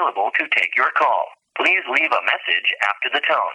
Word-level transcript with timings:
available 0.00 0.30
to 0.38 0.44
take 0.56 0.70
your 0.76 0.90
call. 0.96 1.26
Please 1.56 1.82
leave 1.88 2.10
a 2.10 2.22
message 2.24 2.68
after 2.88 3.08
the 3.12 3.20
tone. 3.26 3.54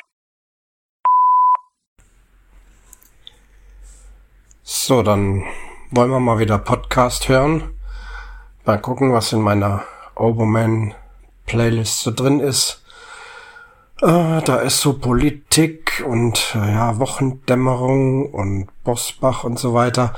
So, 4.64 5.04
dann 5.04 5.43
wollen 5.92 6.11
wir 6.11 6.20
mal 6.20 6.39
wieder 6.39 6.57
Podcast 6.57 7.29
hören. 7.29 7.75
Mal 8.66 8.79
gucken, 8.79 9.14
was 9.14 9.32
in 9.32 9.42
meiner 9.42 9.84
Oberman 10.16 10.96
Playlist 11.46 12.02
so 12.02 12.11
drin 12.11 12.39
ist. 12.39 12.84
Äh, 14.02 14.41
da 14.41 14.57
ist 14.57 14.82
so 14.82 15.00
Politik 15.00 16.04
und 16.05 16.55
äh, 16.55 16.73
ja, 16.73 17.00
Wochendämmerung 17.00 18.32
und 18.34 18.70
Bosbach 18.84 19.43
und 19.43 19.57
so 19.57 19.73
weiter. 19.73 20.14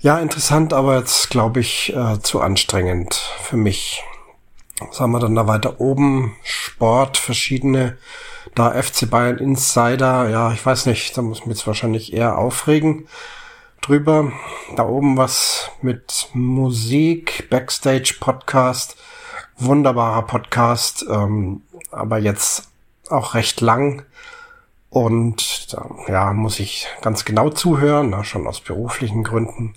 Ja, 0.00 0.18
interessant, 0.18 0.72
aber 0.72 0.98
jetzt 0.98 1.30
glaube 1.30 1.60
ich 1.60 1.94
äh, 1.94 2.18
zu 2.20 2.40
anstrengend 2.40 3.14
für 3.14 3.56
mich. 3.56 4.02
Was 4.88 5.00
haben 5.00 5.12
wir 5.12 5.20
dann 5.20 5.34
da 5.34 5.46
weiter 5.46 5.80
oben? 5.80 6.36
Sport, 6.42 7.16
verschiedene, 7.16 7.96
da 8.54 8.70
FC 8.70 9.08
Bayern 9.08 9.38
Insider, 9.38 10.28
ja, 10.28 10.52
ich 10.52 10.64
weiß 10.64 10.86
nicht, 10.86 11.16
da 11.16 11.22
muss 11.22 11.40
man 11.40 11.50
jetzt 11.50 11.66
wahrscheinlich 11.66 12.12
eher 12.12 12.38
aufregen 12.38 13.08
drüber. 13.82 14.32
Da 14.76 14.86
oben 14.86 15.16
was 15.16 15.70
mit 15.82 16.28
Musik, 16.32 17.48
Backstage 17.50 18.14
Podcast, 18.20 18.96
wunderbarer 19.58 20.22
Podcast, 20.22 21.04
ähm, 21.10 21.62
aber 21.90 22.18
jetzt 22.18 22.70
auch 23.10 23.34
recht 23.34 23.60
lang. 23.60 24.04
Und 24.88 25.72
da, 25.72 25.88
ja, 26.08 26.32
muss 26.32 26.60
ich 26.60 26.86
ganz 27.00 27.24
genau 27.24 27.50
zuhören, 27.50 28.10
na, 28.10 28.24
schon 28.24 28.46
aus 28.46 28.60
beruflichen 28.60 29.24
Gründen. 29.24 29.74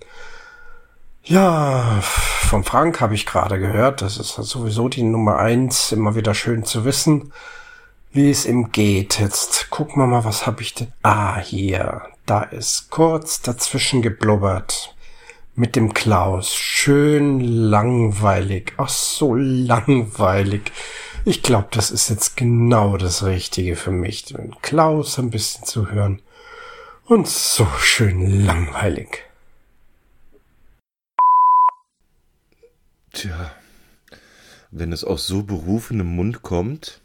Ja, 1.27 2.01
von 2.01 2.63
Frank 2.63 3.01
habe 3.01 3.15
ich 3.15 3.25
gerade 3.25 3.57
gehört. 3.57 4.03
Das 4.03 4.17
ist 4.17 4.35
sowieso 4.35 4.89
die 4.89 5.01
Nummer 5.01 5.39
eins. 5.39 5.91
Immer 5.91 6.15
wieder 6.15 6.35
schön 6.35 6.65
zu 6.65 6.85
wissen, 6.85 7.33
wie 8.11 8.29
es 8.29 8.45
ihm 8.45 8.71
geht. 8.71 9.19
Jetzt 9.19 9.71
gucken 9.71 10.03
wir 10.03 10.05
mal, 10.05 10.23
was 10.23 10.45
habe 10.45 10.61
ich 10.61 10.75
denn? 10.75 10.93
Ah, 11.01 11.39
hier. 11.39 12.03
Da 12.27 12.43
ist 12.43 12.91
kurz 12.91 13.41
dazwischen 13.41 14.03
geblubbert. 14.03 14.95
Mit 15.55 15.75
dem 15.75 15.95
Klaus. 15.95 16.53
Schön 16.53 17.39
langweilig. 17.39 18.73
Ach, 18.77 18.89
so 18.89 19.33
langweilig. 19.33 20.71
Ich 21.23 21.41
glaube, 21.41 21.69
das 21.71 21.89
ist 21.89 22.09
jetzt 22.09 22.37
genau 22.37 22.97
das 22.97 23.23
Richtige 23.23 23.75
für 23.75 23.91
mich. 23.91 24.25
Den 24.25 24.55
Klaus 24.61 25.17
ein 25.17 25.31
bisschen 25.31 25.65
zu 25.65 25.89
hören. 25.89 26.21
Und 27.05 27.27
so 27.27 27.65
schön 27.79 28.45
langweilig. 28.45 29.23
Tja, 33.15 33.51
wenn 34.71 34.91
es 34.91 35.05
aus 35.05 35.25
so 35.25 35.43
berufenem 35.43 36.17
Mund 36.17 36.41
kommt, 36.41 36.99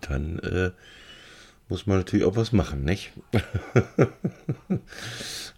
dann 0.00 0.40
äh, 0.40 0.72
muss 1.68 1.86
man 1.86 1.98
natürlich 1.98 2.26
auch 2.26 2.34
was 2.34 2.50
machen, 2.50 2.84
nicht? 2.84 3.12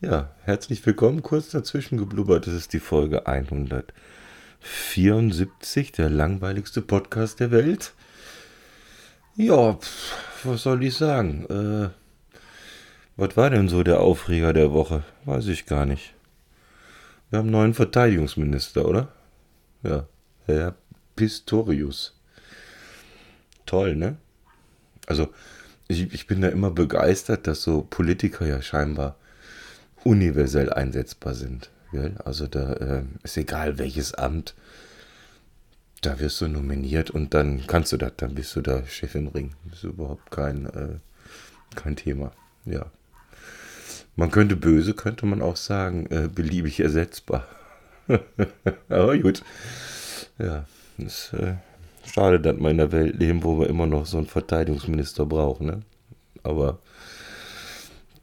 ja, 0.02 0.28
herzlich 0.42 0.84
willkommen, 0.84 1.22
kurz 1.22 1.48
dazwischen 1.48 1.97
geblubbert. 1.97 2.47
Das 2.47 2.52
ist 2.52 2.75
die 2.75 2.80
Folge 2.80 3.27
174, 3.27 5.92
der 5.92 6.11
langweiligste 6.11 6.83
Podcast 6.83 7.41
der 7.41 7.50
Welt. 7.50 7.95
Ja, 9.36 9.78
was 10.42 10.62
soll 10.62 10.84
ich 10.84 10.97
sagen? 10.97 11.47
Äh, 11.47 11.89
was 13.17 13.39
war 13.39 13.48
denn 13.48 13.70
so 13.70 13.83
der 13.83 14.00
Aufreger 14.00 14.52
der 14.52 14.75
Woche? 14.75 15.02
Weiß 15.25 15.47
ich 15.47 15.64
gar 15.64 15.86
nicht. 15.86 16.14
Wir 17.34 17.38
haben 17.38 17.46
einen 17.46 17.52
neuen 17.52 17.74
Verteidigungsminister, 17.74 18.86
oder? 18.86 19.08
Ja, 19.82 20.06
Herr 20.46 20.77
Pistorius. 21.16 22.17
Toll, 23.67 23.96
ne? 23.96 24.18
Also, 25.08 25.34
ich, 25.89 26.14
ich 26.14 26.28
bin 26.28 26.42
da 26.42 26.48
immer 26.48 26.70
begeistert, 26.70 27.48
dass 27.48 27.64
so 27.64 27.83
Politiker 27.83 28.46
ja 28.46 28.62
scheinbar 28.62 29.17
universell 30.05 30.73
einsetzbar 30.73 31.34
sind. 31.34 31.70
Gell? 31.90 32.14
Also 32.24 32.46
da 32.46 32.73
äh, 32.74 33.02
ist 33.24 33.36
egal 33.36 33.78
welches 33.78 34.14
Amt, 34.14 34.55
da 36.02 36.20
wirst 36.20 36.40
du 36.40 36.46
nominiert 36.46 37.11
und 37.11 37.34
dann 37.34 37.67
kannst 37.67 37.90
du 37.90 37.96
das, 37.96 38.12
dann 38.17 38.36
bist 38.36 38.55
du 38.55 38.61
da 38.61 38.86
Chef 38.86 39.17
im 39.17 39.27
Ring. 39.27 39.56
Das 39.64 39.78
ist 39.78 39.83
überhaupt 39.83 40.30
kein, 40.30 40.67
äh, 40.67 40.98
kein 41.74 41.96
Thema. 41.96 42.30
Ja. 42.64 42.92
Man 44.17 44.30
könnte 44.30 44.57
böse, 44.57 44.95
könnte 44.95 45.27
man 45.27 45.42
auch 45.42 45.57
sagen, 45.57 46.07
äh, 46.11 46.29
beliebig 46.33 46.80
ersetzbar. 46.80 47.47
Aber 48.89 49.19
gut. 49.19 49.42
Ja, 50.39 50.67
ist 50.98 51.33
äh, 51.33 51.55
schade, 52.07 52.41
dass 52.41 52.57
wir 52.57 52.70
in 52.70 52.80
einer 52.80 52.92
Welt 52.92 53.19
leben, 53.19 53.42
wo 53.42 53.58
wir 53.58 53.69
immer 53.69 53.86
noch 53.86 54.07
so 54.07 54.19
einen 54.19 54.27
Verteidigungsminister 54.27 55.27
brauchen. 55.27 55.67
Ne? 55.67 55.80
Aber 56.42 56.79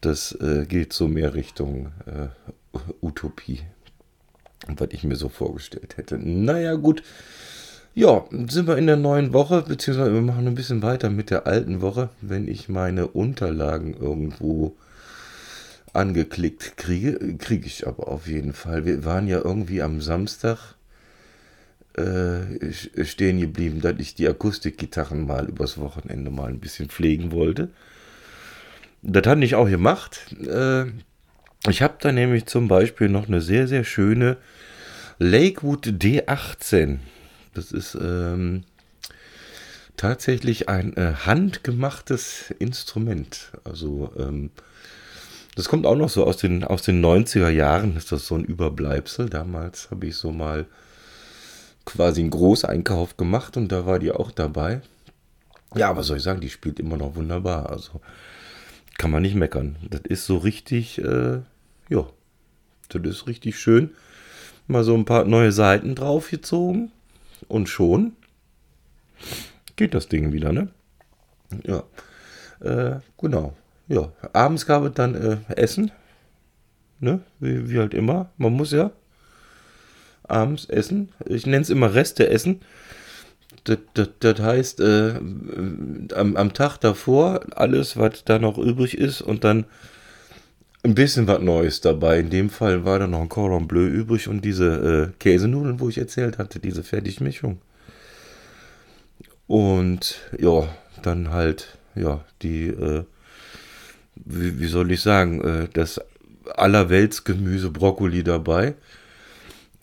das 0.01 0.33
äh, 0.33 0.65
geht 0.65 0.93
so 0.93 1.07
mehr 1.07 1.33
Richtung 1.33 1.91
äh, 2.05 2.77
Utopie, 3.01 3.61
was 4.67 4.89
ich 4.91 5.03
mir 5.03 5.15
so 5.15 5.29
vorgestellt 5.29 5.97
hätte. 5.97 6.17
Naja, 6.17 6.75
gut. 6.75 7.03
Ja, 7.93 8.23
sind 8.47 8.67
wir 8.67 8.77
in 8.77 8.87
der 8.87 8.95
neuen 8.95 9.33
Woche, 9.33 9.63
beziehungsweise 9.63 10.13
wir 10.13 10.21
machen 10.21 10.47
ein 10.47 10.55
bisschen 10.55 10.81
weiter 10.81 11.09
mit 11.09 11.29
der 11.29 11.45
alten 11.45 11.81
Woche, 11.81 12.09
wenn 12.21 12.47
ich 12.47 12.69
meine 12.69 13.07
Unterlagen 13.07 13.93
irgendwo 13.93 14.77
angeklickt 15.93 16.77
kriege, 16.77 17.37
kriege 17.37 17.65
ich 17.65 17.87
aber 17.87 18.07
auf 18.07 18.27
jeden 18.27 18.53
Fall. 18.53 18.85
Wir 18.85 19.03
waren 19.05 19.27
ja 19.27 19.41
irgendwie 19.43 19.81
am 19.81 20.01
Samstag 20.01 20.75
äh, 21.97 23.03
stehen 23.03 23.39
geblieben, 23.39 23.81
dass 23.81 23.95
ich 23.99 24.15
die 24.15 24.27
Akustikgitarren 24.27 25.25
mal 25.25 25.47
übers 25.47 25.77
Wochenende 25.77 26.31
mal 26.31 26.49
ein 26.49 26.59
bisschen 26.59 26.89
pflegen 26.89 27.31
wollte. 27.31 27.69
Das 29.01 29.27
hatte 29.27 29.43
ich 29.43 29.55
auch 29.55 29.67
gemacht. 29.67 30.33
Äh, 30.45 30.85
ich 31.67 31.81
habe 31.81 31.95
da 31.99 32.11
nämlich 32.11 32.45
zum 32.45 32.67
Beispiel 32.67 33.09
noch 33.09 33.27
eine 33.27 33.41
sehr, 33.41 33.67
sehr 33.67 33.83
schöne 33.83 34.37
Lakewood 35.19 35.85
D18. 35.85 36.99
Das 37.53 37.71
ist 37.71 37.95
ähm, 38.01 38.63
tatsächlich 39.97 40.69
ein 40.69 40.95
äh, 40.95 41.13
handgemachtes 41.25 42.53
Instrument. 42.57 43.51
Also 43.63 44.11
ähm, 44.17 44.51
das 45.55 45.67
kommt 45.67 45.85
auch 45.85 45.95
noch 45.95 46.09
so 46.09 46.25
aus 46.25 46.37
den, 46.37 46.63
aus 46.63 46.81
den 46.81 47.03
90er 47.03 47.49
Jahren, 47.49 47.97
ist 47.97 48.11
das 48.11 48.25
so 48.25 48.35
ein 48.35 48.45
Überbleibsel. 48.45 49.29
Damals 49.29 49.91
habe 49.91 50.07
ich 50.07 50.15
so 50.15 50.31
mal 50.31 50.65
quasi 51.85 52.21
einen 52.21 52.29
Großeinkauf 52.29 53.17
gemacht 53.17 53.57
und 53.57 53.71
da 53.71 53.85
war 53.85 53.99
die 53.99 54.11
auch 54.11 54.31
dabei. 54.31 54.81
Ja, 55.75 55.95
was 55.95 56.07
soll 56.07 56.17
ich 56.17 56.23
sagen, 56.23 56.41
die 56.41 56.49
spielt 56.49 56.79
immer 56.79 56.97
noch 56.97 57.15
wunderbar. 57.15 57.69
Also 57.69 58.01
kann 58.97 59.11
man 59.11 59.23
nicht 59.23 59.35
meckern. 59.35 59.75
Das 59.89 60.01
ist 60.01 60.25
so 60.25 60.37
richtig, 60.37 60.99
äh, 60.99 61.39
ja, 61.89 62.05
das 62.89 63.01
ist 63.03 63.27
richtig 63.27 63.59
schön. 63.59 63.91
Mal 64.67 64.83
so 64.83 64.95
ein 64.95 65.05
paar 65.05 65.25
neue 65.25 65.51
Seiten 65.51 65.95
draufgezogen 65.95 66.91
und 67.47 67.67
schon 67.67 68.13
geht 69.75 69.93
das 69.93 70.07
Ding 70.07 70.31
wieder, 70.31 70.53
ne? 70.53 70.69
Ja, 71.65 71.83
äh, 72.61 72.99
genau 73.17 73.53
ja, 73.87 74.11
abends 74.33 74.65
gab 74.65 74.83
es 74.83 74.93
dann 74.93 75.15
äh, 75.15 75.37
Essen. 75.55 75.91
Ne? 76.99 77.21
Wie, 77.39 77.69
wie, 77.69 77.79
halt 77.79 77.93
immer. 77.93 78.29
Man 78.37 78.53
muss 78.53 78.71
ja 78.71 78.91
abends 80.23 80.65
essen. 80.65 81.09
Ich 81.25 81.45
nenne 81.45 81.61
es 81.61 81.69
immer 81.69 81.93
Reste 81.93 82.29
essen. 82.29 82.61
Das, 83.63 83.79
das, 83.93 84.09
das 84.19 84.39
heißt, 84.39 84.79
äh, 84.79 85.15
am, 86.15 86.35
am 86.35 86.53
Tag 86.53 86.77
davor 86.77 87.41
alles, 87.55 87.97
was 87.97 88.23
da 88.23 88.39
noch 88.39 88.57
übrig 88.57 88.97
ist 88.97 89.21
und 89.21 89.43
dann 89.43 89.65
ein 90.83 90.95
bisschen 90.95 91.27
was 91.27 91.41
Neues 91.41 91.81
dabei. 91.81 92.19
In 92.19 92.29
dem 92.29 92.49
Fall 92.49 92.85
war 92.85 92.99
da 92.99 93.07
noch 93.07 93.21
ein 93.21 93.29
Cordon 93.29 93.67
Bleu 93.67 93.85
übrig 93.85 94.27
und 94.27 94.43
diese 94.43 95.11
äh, 95.11 95.17
Käsenudeln, 95.19 95.79
wo 95.79 95.89
ich 95.89 95.97
erzählt 95.97 96.37
hatte, 96.37 96.59
diese 96.59 96.83
Fertigmischung. 96.83 97.59
Und 99.47 100.15
ja, 100.39 100.67
dann 101.03 101.31
halt, 101.31 101.77
ja, 101.95 102.23
die 102.41 102.67
äh, 102.67 103.03
wie, 104.25 104.59
wie 104.59 104.67
soll 104.67 104.91
ich 104.91 105.01
sagen, 105.01 105.41
äh, 105.41 105.67
das 105.73 106.01
Allerweltsgemüse 106.55 107.69
Brokkoli 107.71 108.23
dabei. 108.23 108.75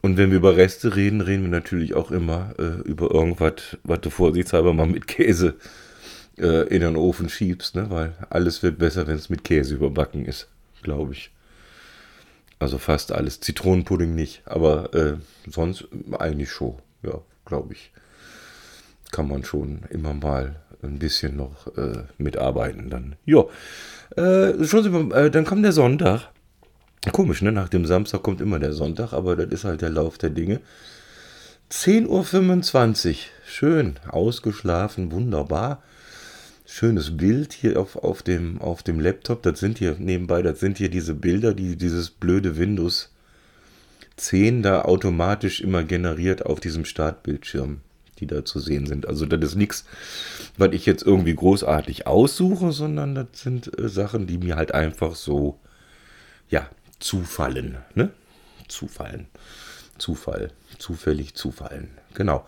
Und 0.01 0.17
wenn 0.17 0.31
wir 0.31 0.39
über 0.39 0.57
Reste 0.57 0.95
reden, 0.95 1.21
reden 1.21 1.43
wir 1.43 1.51
natürlich 1.51 1.95
auch 1.95 2.11
immer 2.11 2.55
äh, 2.59 2.81
über 2.89 3.11
irgendwas, 3.11 3.77
was 3.83 4.01
du 4.01 4.11
vorsichtshalber 4.11 4.73
mal 4.73 4.87
mit 4.87 5.09
Käse 5.09 5.57
äh, 6.39 6.69
in 6.69 6.83
den 6.83 6.97
Ofen 6.97 7.29
schiebst, 7.29 7.75
ne? 7.75 7.91
weil 7.91 8.15
alles 8.31 8.63
wird 8.63 8.79
besser, 8.79 9.07
wenn 9.07 9.17
es 9.17 9.29
mit 9.29 9.43
Käse 9.45 9.75
überbacken 9.75 10.25
ist, 10.25 10.49
glaube 10.83 11.15
ich. 11.15 11.31
Also 12.61 12.79
fast 12.79 13.13
alles. 13.13 13.41
Zitronenpudding 13.41 14.15
nicht, 14.15 14.43
aber 14.45 14.95
äh, 14.95 15.17
sonst 15.49 15.87
eigentlich 16.13 16.51
schon, 16.51 16.77
ja, 17.03 17.21
glaube 17.45 17.75
ich. 17.75 17.93
Kann 19.11 19.29
man 19.29 19.45
schon 19.45 19.83
immer 19.91 20.13
mal 20.13 20.57
ein 20.83 20.99
bisschen 20.99 21.37
noch 21.37 21.67
äh, 21.77 22.05
mitarbeiten 22.19 22.91
dann. 22.91 23.17
Ja, 23.25 23.45
äh, 24.17 24.65
schon, 24.65 25.13
äh, 25.13 25.31
dann 25.31 25.45
kommt 25.45 25.65
der 25.65 25.73
Sonntag. 25.73 26.31
Komisch, 27.13 27.43
ne? 27.43 27.53
Nach 27.53 27.69
dem 27.69 27.87
Samstag 27.87 28.23
kommt 28.23 28.41
immer 28.41 28.59
der 28.59 28.73
Sonntag, 28.73 29.13
aber 29.13 29.37
das 29.37 29.49
ist 29.49 29.65
halt 29.65 29.83
der 29.83 29.91
Lauf 29.91 30.19
der 30.19 30.31
Dinge. 30.31 30.61
10.25 31.71 33.09
Uhr. 33.09 33.15
Schön, 33.47 33.95
ausgeschlafen, 34.09 35.13
wunderbar. 35.13 35.83
Schönes 36.67 37.17
Bild 37.17 37.53
hier 37.53 37.81
auf, 37.81 37.97
auf, 37.97 38.23
dem, 38.23 38.61
auf 38.61 38.83
dem 38.83 39.01
Laptop. 39.01 39.43
Das 39.43 39.61
sind 39.61 39.79
hier 39.79 39.97
nebenbei, 39.99 40.43
das 40.43 40.61
sind 40.61 40.79
hier 40.79 40.91
diese 40.91 41.15
Bilder, 41.15 41.55
die 41.55 41.77
dieses 41.77 42.11
blöde 42.11 42.59
Windows 42.59 43.11
10 44.19 44.63
da 44.63 44.83
automatisch 44.83 45.61
immer 45.61 45.85
generiert 45.85 46.45
auf 46.45 46.61
diesem 46.61 46.85
Startbildschirm, 46.85 47.81
die 48.21 48.27
da 48.27 48.45
zu 48.45 48.61
sehen 48.61 48.87
sind. 48.87 49.07
Also 49.07 49.27
das 49.27 49.41
ist 49.51 49.57
nichts, 49.57 49.85
was 50.57 50.73
ich 50.73 50.87
jetzt 50.87 51.03
irgendwie 51.03 51.35
großartig 51.35 52.07
aussuche, 52.07 52.73
sondern 52.73 53.15
das 53.15 53.27
sind 53.33 53.79
äh, 53.79 53.89
Sachen, 53.89 54.27
die 54.27 54.39
mir 54.39 54.57
halt 54.57 54.73
einfach 54.73 55.15
so, 55.15 55.59
ja, 56.49 56.69
zufallen. 56.99 57.79
Ne? 57.95 58.11
Zufallen. 58.69 59.27
Zufall. 59.99 60.51
Zufällig 60.79 61.35
zufallen. 61.35 61.91
Genau. 62.15 62.47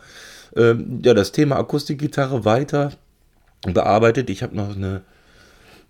Ähm, 0.57 1.01
ja, 1.05 1.15
das 1.15 1.33
Thema 1.33 1.57
Akustikgitarre 1.57 2.45
weiter 2.45 2.93
bearbeitet. 3.63 4.31
Ich 4.31 4.43
habe 4.43 4.57
noch 4.57 4.75
eine 4.75 5.03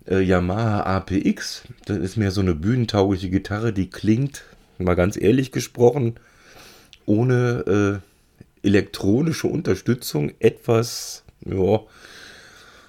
äh, 0.07 0.21
Yamaha 0.21 0.83
APX. 0.97 1.63
Das 1.85 1.97
ist 1.97 2.17
mehr 2.17 2.31
so 2.31 2.41
eine 2.41 2.55
bühnentaugliche 2.55 3.29
Gitarre, 3.29 3.73
die 3.73 3.89
klingt, 3.89 4.43
mal 4.77 4.95
ganz 4.95 5.19
ehrlich 5.19 5.51
gesprochen, 5.51 6.15
ohne 7.05 8.01
äh, 8.01 8.10
elektronische 8.63 9.47
Unterstützung 9.47 10.33
etwas 10.39 11.23
ja, 11.45 11.79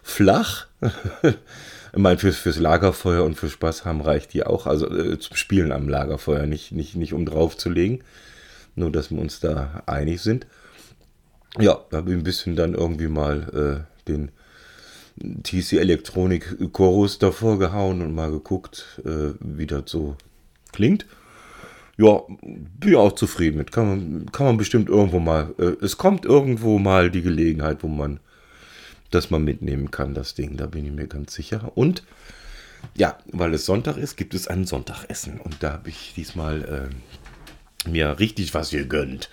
flach. 0.03 0.67
ich 1.23 1.99
meine, 1.99 2.19
fürs, 2.19 2.37
fürs 2.37 2.59
Lagerfeuer 2.59 3.25
und 3.25 3.37
für 3.37 3.49
Spaß 3.49 3.85
haben 3.85 4.01
reicht 4.01 4.35
die 4.35 4.45
auch. 4.45 4.67
Also 4.67 4.89
äh, 4.91 5.19
zum 5.19 5.37
Spielen 5.37 5.73
am 5.73 5.89
Lagerfeuer, 5.89 6.47
nicht, 6.47 6.73
nicht, 6.73 6.97
nicht 6.97 7.13
um 7.13 7.27
draufzulegen. 7.27 8.03
Nur, 8.75 8.91
dass 8.91 9.11
wir 9.11 9.19
uns 9.19 9.41
da 9.41 9.83
einig 9.87 10.23
sind. 10.23 10.47
Ja, 11.59 11.85
da 11.91 11.99
habe 11.99 12.11
ich 12.11 12.17
ein 12.17 12.23
bisschen 12.23 12.57
dann 12.57 12.75
irgendwie 12.75 13.09
mal 13.09 13.85
äh, 13.87 14.09
den 14.09 14.31
TC 15.43 15.75
Elektronik 15.75 16.73
Chorus 16.73 17.19
davor 17.19 17.59
gehauen 17.59 18.01
und 18.01 18.15
mal 18.15 18.31
geguckt, 18.31 19.01
äh, 19.05 19.35
wie 19.41 19.67
das 19.67 19.85
so 19.87 20.17
klingt. 20.73 21.07
Ja, 22.03 22.23
bin 22.43 22.97
auch 22.97 23.13
zufrieden 23.13 23.59
mit. 23.59 23.71
Kann 23.71 23.89
man, 23.89 24.33
kann 24.33 24.47
man 24.47 24.57
bestimmt 24.57 24.89
irgendwo 24.89 25.21
mal. 25.21 25.55
Äh, 25.59 25.85
es 25.85 25.99
kommt 25.99 26.25
irgendwo 26.25 26.79
mal 26.79 27.11
die 27.11 27.23
Gelegenheit, 27.23 27.83
wo 27.83 27.89
man 27.89 28.19
das 29.13 29.31
mal 29.31 29.39
mitnehmen 29.39 29.91
kann, 29.93 30.13
das 30.15 30.35
Ding. 30.35 30.57
Da 30.57 30.67
bin 30.67 30.85
ich 30.85 30.91
mir 30.91 31.07
ganz 31.07 31.33
sicher. 31.33 31.71
Und 31.77 32.03
ja, 32.97 33.19
weil 33.27 33.55
es 33.55 33.67
Sonntag 33.67 33.99
ist, 33.99 34.17
gibt 34.17 34.35
es 34.35 34.49
ein 34.49 34.65
Sonntagessen. 34.65 35.41
Und 35.41 35.63
da 35.63 35.75
habe 35.75 35.91
ich 35.91 36.15
diesmal 36.17 36.91
äh, 37.87 37.89
mir 37.89 38.19
richtig 38.19 38.53
was 38.53 38.71
gegönnt. 38.71 39.31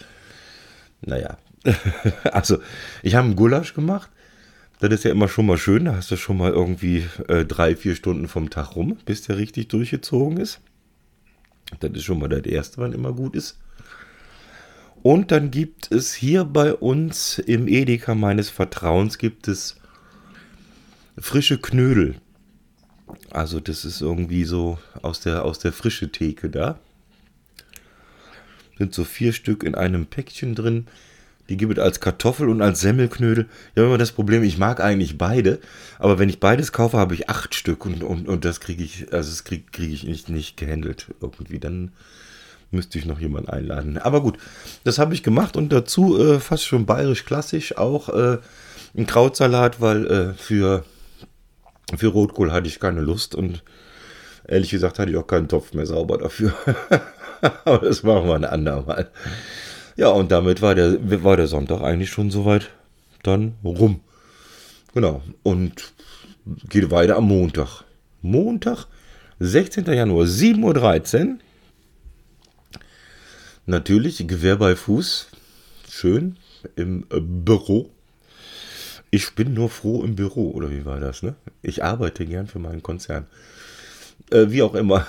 Naja, 1.02 1.38
also 2.26 2.60
ich 3.02 3.16
habe 3.16 3.26
einen 3.26 3.36
Gulasch 3.36 3.74
gemacht. 3.74 4.12
Das 4.80 4.92
ist 4.92 5.06
ja 5.06 5.12
immer 5.12 5.28
schon 5.28 5.48
mal 5.48 5.58
schön. 5.58 5.86
Da 5.86 5.96
hast 5.96 6.12
du 6.12 6.18
schon 6.18 6.38
mal 6.38 6.52
irgendwie 6.52 7.06
äh, 7.28 7.46
drei, 7.46 7.76
vier 7.76 7.96
Stunden 7.96 8.28
vom 8.28 8.52
Tag 8.52 8.76
rum, 8.76 8.98
bis 9.06 9.24
der 9.24 9.38
richtig 9.38 9.70
durchgezogen 9.70 10.38
ist. 10.38 10.62
Das 11.80 11.92
ist 11.92 12.04
schon 12.04 12.20
mal 12.20 12.30
das 12.30 12.44
Erste, 12.44 12.78
wann 12.78 12.94
immer 12.94 13.14
gut 13.14 13.36
ist. 13.36 13.58
Und 15.02 15.32
dann 15.32 15.50
gibt 15.52 15.92
es 15.92 16.14
hier 16.14 16.44
bei 16.44 16.74
uns 16.74 17.40
im 17.40 17.68
Edeka 17.68 18.16
meines 18.16 18.50
Vertrauens 18.50 19.18
gibt 19.18 19.48
es 19.48 19.78
frische 21.18 21.58
Knödel. 21.58 22.16
Also 23.30 23.60
das 23.60 23.86
ist 23.86 24.02
irgendwie 24.02 24.44
so 24.44 24.78
aus 25.02 25.22
der, 25.22 25.46
aus 25.46 25.60
der 25.60 25.72
frische 25.72 26.12
Theke 26.12 26.50
da. 26.50 26.80
Sind 28.78 28.94
so 28.94 29.04
vier 29.04 29.34
Stück 29.34 29.64
in 29.64 29.76
einem 29.76 30.06
Päckchen 30.06 30.56
drin. 30.56 30.88
Die 31.50 31.58
gibt 31.58 31.78
es 31.78 31.84
als 31.84 32.00
Kartoffel 32.00 32.48
und 32.48 32.62
als 32.62 32.80
Semmelknödel. 32.80 33.48
Ja, 33.76 33.84
immer 33.84 33.98
das 33.98 34.12
Problem, 34.12 34.44
ich 34.44 34.58
mag 34.58 34.80
eigentlich 34.80 35.18
beide, 35.18 35.60
aber 35.98 36.20
wenn 36.20 36.30
ich 36.30 36.40
beides 36.40 36.72
kaufe, 36.72 36.98
habe 36.98 37.16
ich 37.16 37.30
acht 37.30 37.56
Stück 37.56 37.86
und, 37.86 38.04
und, 38.04 38.28
und 38.28 38.46
das 38.46 38.60
kriege 38.60 38.84
ich, 38.84 39.12
also 39.12 39.30
das 39.30 39.44
kriege 39.44 39.64
krieg 39.72 39.92
ich 39.92 40.04
nicht, 40.04 40.30
nicht 40.30 40.58
gehandelt 40.58 41.08
irgendwie. 41.22 41.60
Dann 41.60 41.92
müsste 42.72 43.00
ich 43.00 43.06
noch 43.06 43.20
jemanden 43.20 43.50
einladen. 43.50 43.98
Aber 43.98 44.22
gut, 44.22 44.38
das 44.84 45.00
habe 45.00 45.14
ich 45.14 45.24
gemacht 45.24 45.58
und 45.58 45.74
dazu 45.74 46.20
äh, 46.20 46.40
fast 46.40 46.66
schon 46.66 46.86
bayerisch 46.86 47.26
klassisch 47.26 47.78
auch 47.78 48.10
äh, 48.10 48.38
ein 48.96 49.08
Krautsalat, 49.08 49.82
weil 49.82 50.06
äh, 50.08 50.34
für, 50.34 50.84
für 51.96 52.08
Rotkohl 52.08 52.52
hatte 52.52 52.68
ich 52.68 52.80
keine 52.80 53.02
Lust 53.02 53.34
und 53.34 53.64
ehrlich 54.48 54.70
gesagt 54.70 55.00
hatte 55.00 55.12
ich 55.12 55.18
auch 55.18 55.28
keinen 55.28 55.48
Topf 55.48 55.74
mehr 55.74 55.86
sauber 55.86 56.18
dafür. 56.20 56.54
aber 57.66 57.88
das 57.88 58.04
machen 58.04 58.28
wir 58.28 58.36
ein 58.36 58.46
andermal. 58.46 59.10
Ja, 60.00 60.08
und 60.12 60.32
damit 60.32 60.62
war 60.62 60.76
der, 60.76 60.98
war 61.26 61.36
der 61.36 61.48
Sonntag 61.48 61.82
eigentlich 61.82 62.10
schon 62.10 62.32
soweit 62.32 62.70
dann 63.22 63.56
rum. 63.66 64.00
Genau. 64.94 65.22
Und 65.44 65.92
geht 66.70 66.90
weiter 66.90 67.18
am 67.18 67.28
Montag. 67.28 67.84
Montag, 68.22 68.86
16. 69.40 69.84
Januar, 69.88 70.26
7.13 70.26 71.28
Uhr. 71.28 71.38
Natürlich, 73.66 74.26
Gewehr 74.26 74.56
bei 74.56 74.78
Fuß. 74.78 75.32
Schön 75.90 76.38
im 76.78 77.06
Büro. 77.10 77.90
Ich 79.12 79.36
bin 79.36 79.54
nur 79.54 79.70
froh 79.70 80.06
im 80.06 80.16
Büro, 80.16 80.52
oder 80.52 80.72
wie 80.72 80.86
war 80.86 81.02
das, 81.02 81.24
ne? 81.24 81.36
Ich 81.62 81.84
arbeite 81.84 82.26
gern 82.26 82.48
für 82.48 82.60
meinen 82.60 82.84
Konzern. 82.84 83.28
Äh, 84.32 84.48
wie 84.50 84.62
auch 84.62 84.76
immer. 84.76 85.08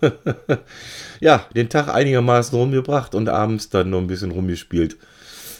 ja, 1.20 1.46
den 1.54 1.68
Tag 1.68 1.88
einigermaßen 1.88 2.58
rumgebracht 2.58 3.14
und 3.14 3.28
abends 3.28 3.68
dann 3.68 3.90
noch 3.90 3.98
ein 3.98 4.06
bisschen 4.06 4.30
rumgespielt. 4.30 4.96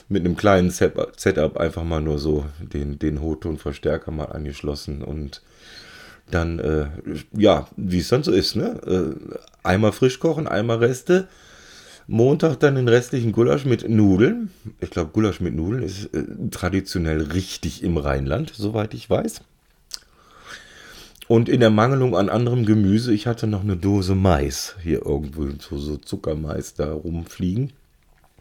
Mit 0.09 0.25
einem 0.25 0.37
kleinen 0.37 0.71
Setup 0.71 1.59
einfach 1.59 1.85
mal 1.85 2.01
nur 2.01 2.19
so 2.19 2.47
den, 2.61 2.99
den 2.99 3.21
Hochtonverstärker 3.21 4.11
mal 4.11 4.27
angeschlossen 4.27 5.03
und 5.03 5.43
dann, 6.31 6.59
äh, 6.59 6.87
ja, 7.37 7.69
wie 7.77 7.99
es 7.99 8.09
dann 8.09 8.23
so 8.23 8.33
ist, 8.33 8.57
ne? 8.57 8.81
Äh, 8.87 9.39
einmal 9.63 9.93
frisch 9.93 10.19
kochen, 10.19 10.47
einmal 10.47 10.79
Reste. 10.79 11.29
Montag 12.07 12.59
dann 12.61 12.77
den 12.77 12.89
restlichen 12.89 13.33
Gulasch 13.33 13.67
mit 13.67 13.87
Nudeln. 13.87 14.51
Ich 14.81 14.91
glaube, 14.91 15.11
Gulasch 15.13 15.41
mit 15.41 15.55
Nudeln 15.55 15.83
ist 15.83 16.07
äh, 16.15 16.25
traditionell 16.51 17.21
richtig 17.21 17.83
im 17.83 17.99
Rheinland, 17.99 18.53
soweit 18.55 18.95
ich 18.95 19.09
weiß. 19.11 19.43
Und 21.29 21.51
in 21.51 21.61
der 21.61 21.71
Mangelung 21.71 22.17
an 22.17 22.31
anderem 22.31 22.65
Gemüse, 22.65 23.13
ich 23.13 23.27
hatte 23.27 23.47
noch 23.47 23.61
eine 23.61 23.77
Dose 23.77 24.15
Mais 24.15 24.77
hier 24.83 25.05
irgendwo, 25.05 25.47
so, 25.61 25.77
so 25.77 25.99
Zuckermais 25.99 26.73
da 26.75 26.91
rumfliegen. 26.91 27.75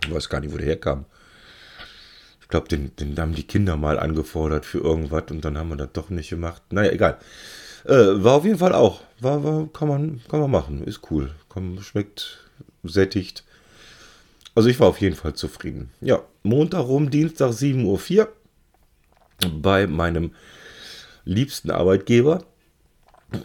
Ich 0.03 0.13
weiß 0.13 0.29
gar 0.29 0.39
nicht, 0.39 0.53
wo 0.53 0.58
der 0.58 0.67
herkam. 0.67 1.06
Ich 2.41 2.48
glaube, 2.48 2.70
den, 2.70 2.96
den 2.96 3.20
haben 3.20 3.36
die 3.36 3.44
Kinder 3.44 3.75
mal 3.75 4.00
angefordert 4.00 4.65
für 4.65 4.77
irgendwas 4.77 5.25
und 5.32 5.44
dann 5.44 5.58
haben 5.58 5.67
wir 5.67 5.75
das 5.75 5.89
doch 5.91 6.10
nicht 6.10 6.29
gemacht. 6.29 6.62
Naja, 6.72 6.91
egal. 6.91 7.17
Äh, 7.84 8.24
war 8.24 8.36
auf 8.36 8.46
jeden 8.46 8.58
Fall 8.58 8.74
auch. 8.74 9.01
War, 9.20 9.44
war, 9.44 9.67
kann, 9.67 9.89
man, 9.89 10.22
kann 10.29 10.39
man 10.39 10.51
machen. 10.51 10.86
Ist 10.86 11.12
cool. 11.12 11.32
Komm, 11.50 11.82
schmeckt 11.82 12.39
sättigt. 12.84 13.44
Also 14.56 14.70
ich 14.70 14.79
war 14.79 14.88
auf 14.88 15.01
jeden 15.01 15.17
Fall 15.17 15.34
zufrieden. 15.34 15.91
Ja, 16.00 16.24
Montag 16.44 16.88
rum, 16.88 17.10
Dienstag 17.10 17.51
7.04 17.51 18.20
Uhr 18.20 18.29
bei 19.62 19.88
meinem 19.88 20.32
liebsten 21.25 21.70
Arbeitgeber. 21.70 22.46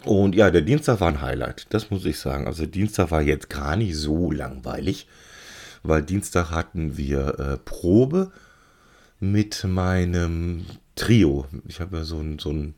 Und 0.05 0.35
ja, 0.35 0.49
der 0.49 0.61
Dienstag 0.61 1.01
war 1.01 1.09
ein 1.09 1.21
Highlight, 1.21 1.67
das 1.71 1.91
muss 1.91 2.05
ich 2.05 2.17
sagen. 2.17 2.47
Also 2.47 2.65
Dienstag 2.65 3.11
war 3.11 3.21
jetzt 3.21 3.49
gar 3.49 3.75
nicht 3.75 3.95
so 3.95 4.31
langweilig, 4.31 5.07
weil 5.83 6.01
Dienstag 6.03 6.51
hatten 6.51 6.97
wir 6.97 7.39
äh, 7.39 7.57
Probe 7.57 8.31
mit 9.19 9.63
meinem 9.65 10.65
Trio. 10.95 11.47
Ich 11.67 11.81
habe 11.81 11.97
ja 11.97 12.03
so 12.03 12.19
ein, 12.19 12.39
so 12.39 12.51
ein 12.51 12.75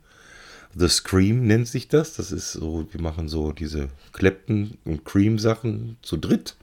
The 0.74 0.88
Scream 0.88 1.46
nennt 1.46 1.68
sich 1.68 1.88
das. 1.88 2.14
Das 2.14 2.32
ist 2.32 2.52
so, 2.52 2.86
wir 2.90 3.00
machen 3.00 3.28
so 3.28 3.52
diese 3.52 3.88
Clapton 4.12 4.76
und 4.84 5.04
Cream 5.04 5.38
Sachen 5.38 5.96
zu 6.02 6.16
dritt. 6.16 6.56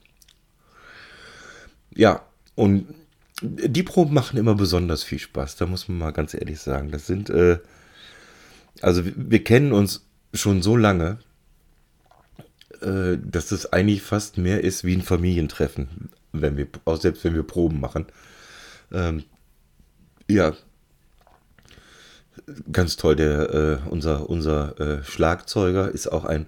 Ja, 1.96 2.22
und 2.56 2.94
die 3.42 3.84
Proben 3.84 4.14
machen 4.14 4.38
immer 4.38 4.56
besonders 4.56 5.04
viel 5.04 5.20
Spaß. 5.20 5.56
Da 5.56 5.66
muss 5.66 5.88
man 5.88 5.98
mal 5.98 6.12
ganz 6.12 6.34
ehrlich 6.34 6.60
sagen. 6.60 6.92
Das 6.92 7.08
sind, 7.08 7.30
äh, 7.30 7.60
also 8.82 9.06
wir, 9.06 9.14
wir 9.16 9.44
kennen 9.44 9.72
uns 9.72 10.06
schon 10.34 10.62
so 10.62 10.76
lange, 10.76 11.20
äh, 12.82 13.18
dass 13.24 13.52
es 13.52 13.72
eigentlich 13.72 14.02
fast 14.02 14.38
mehr 14.38 14.64
ist 14.64 14.84
wie 14.84 14.96
ein 14.96 15.02
Familientreffen, 15.02 16.10
wenn 16.32 16.58
wir, 16.58 16.68
auch 16.86 17.00
selbst 17.00 17.24
wenn 17.24 17.36
wir 17.36 17.44
Proben 17.44 17.80
machen. 17.80 18.06
Ähm, 18.92 19.24
ja, 20.28 20.54
ganz 22.72 22.98
toll. 22.98 23.16
Der, 23.16 23.54
äh, 23.54 23.90
unser 23.90 24.30
unser 24.30 24.80
äh, 24.80 25.04
Schlagzeuger 25.04 25.90
ist 25.90 26.08
auch 26.08 26.26
ein 26.26 26.48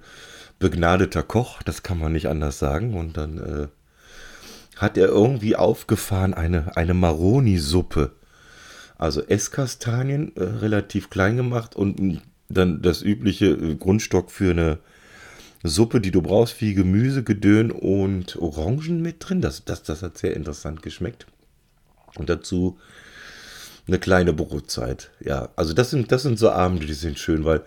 begnadeter 0.59 1.23
Koch, 1.23 1.61
das 1.63 1.83
kann 1.83 1.99
man 1.99 2.13
nicht 2.13 2.27
anders 2.27 2.59
sagen. 2.59 2.95
Und 2.95 3.17
dann 3.17 3.37
äh, 3.37 3.67
hat 4.77 4.97
er 4.97 5.07
irgendwie 5.07 5.55
aufgefahren 5.55 6.33
eine, 6.33 6.75
eine 6.75 6.93
Maroni-Suppe. 6.93 8.11
Also 8.97 9.21
Esskastanien, 9.21 10.35
äh, 10.35 10.43
relativ 10.43 11.09
klein 11.09 11.37
gemacht 11.37 11.75
und 11.75 12.21
dann 12.49 12.81
das 12.81 13.01
übliche 13.01 13.47
äh, 13.47 13.75
Grundstock 13.75 14.31
für 14.31 14.51
eine 14.51 14.79
Suppe, 15.63 15.99
die 15.99 16.11
du 16.11 16.21
brauchst, 16.21 16.61
wie 16.61 16.73
Gemüse, 16.73 17.23
Gedön 17.23 17.71
und 17.71 18.35
Orangen 18.37 19.01
mit 19.01 19.17
drin. 19.19 19.41
Das, 19.41 19.65
das, 19.65 19.83
das 19.83 20.03
hat 20.03 20.17
sehr 20.17 20.35
interessant 20.35 20.81
geschmeckt. 20.81 21.25
Und 22.17 22.29
dazu 22.29 22.77
eine 23.87 23.99
kleine 23.99 24.33
Brotzeit. 24.33 25.11
Ja, 25.19 25.49
also 25.55 25.73
das 25.73 25.89
sind, 25.91 26.11
das 26.11 26.23
sind 26.23 26.39
so 26.39 26.49
Abende, 26.49 26.85
die 26.85 26.93
sind 26.93 27.19
schön, 27.19 27.45
weil 27.45 27.61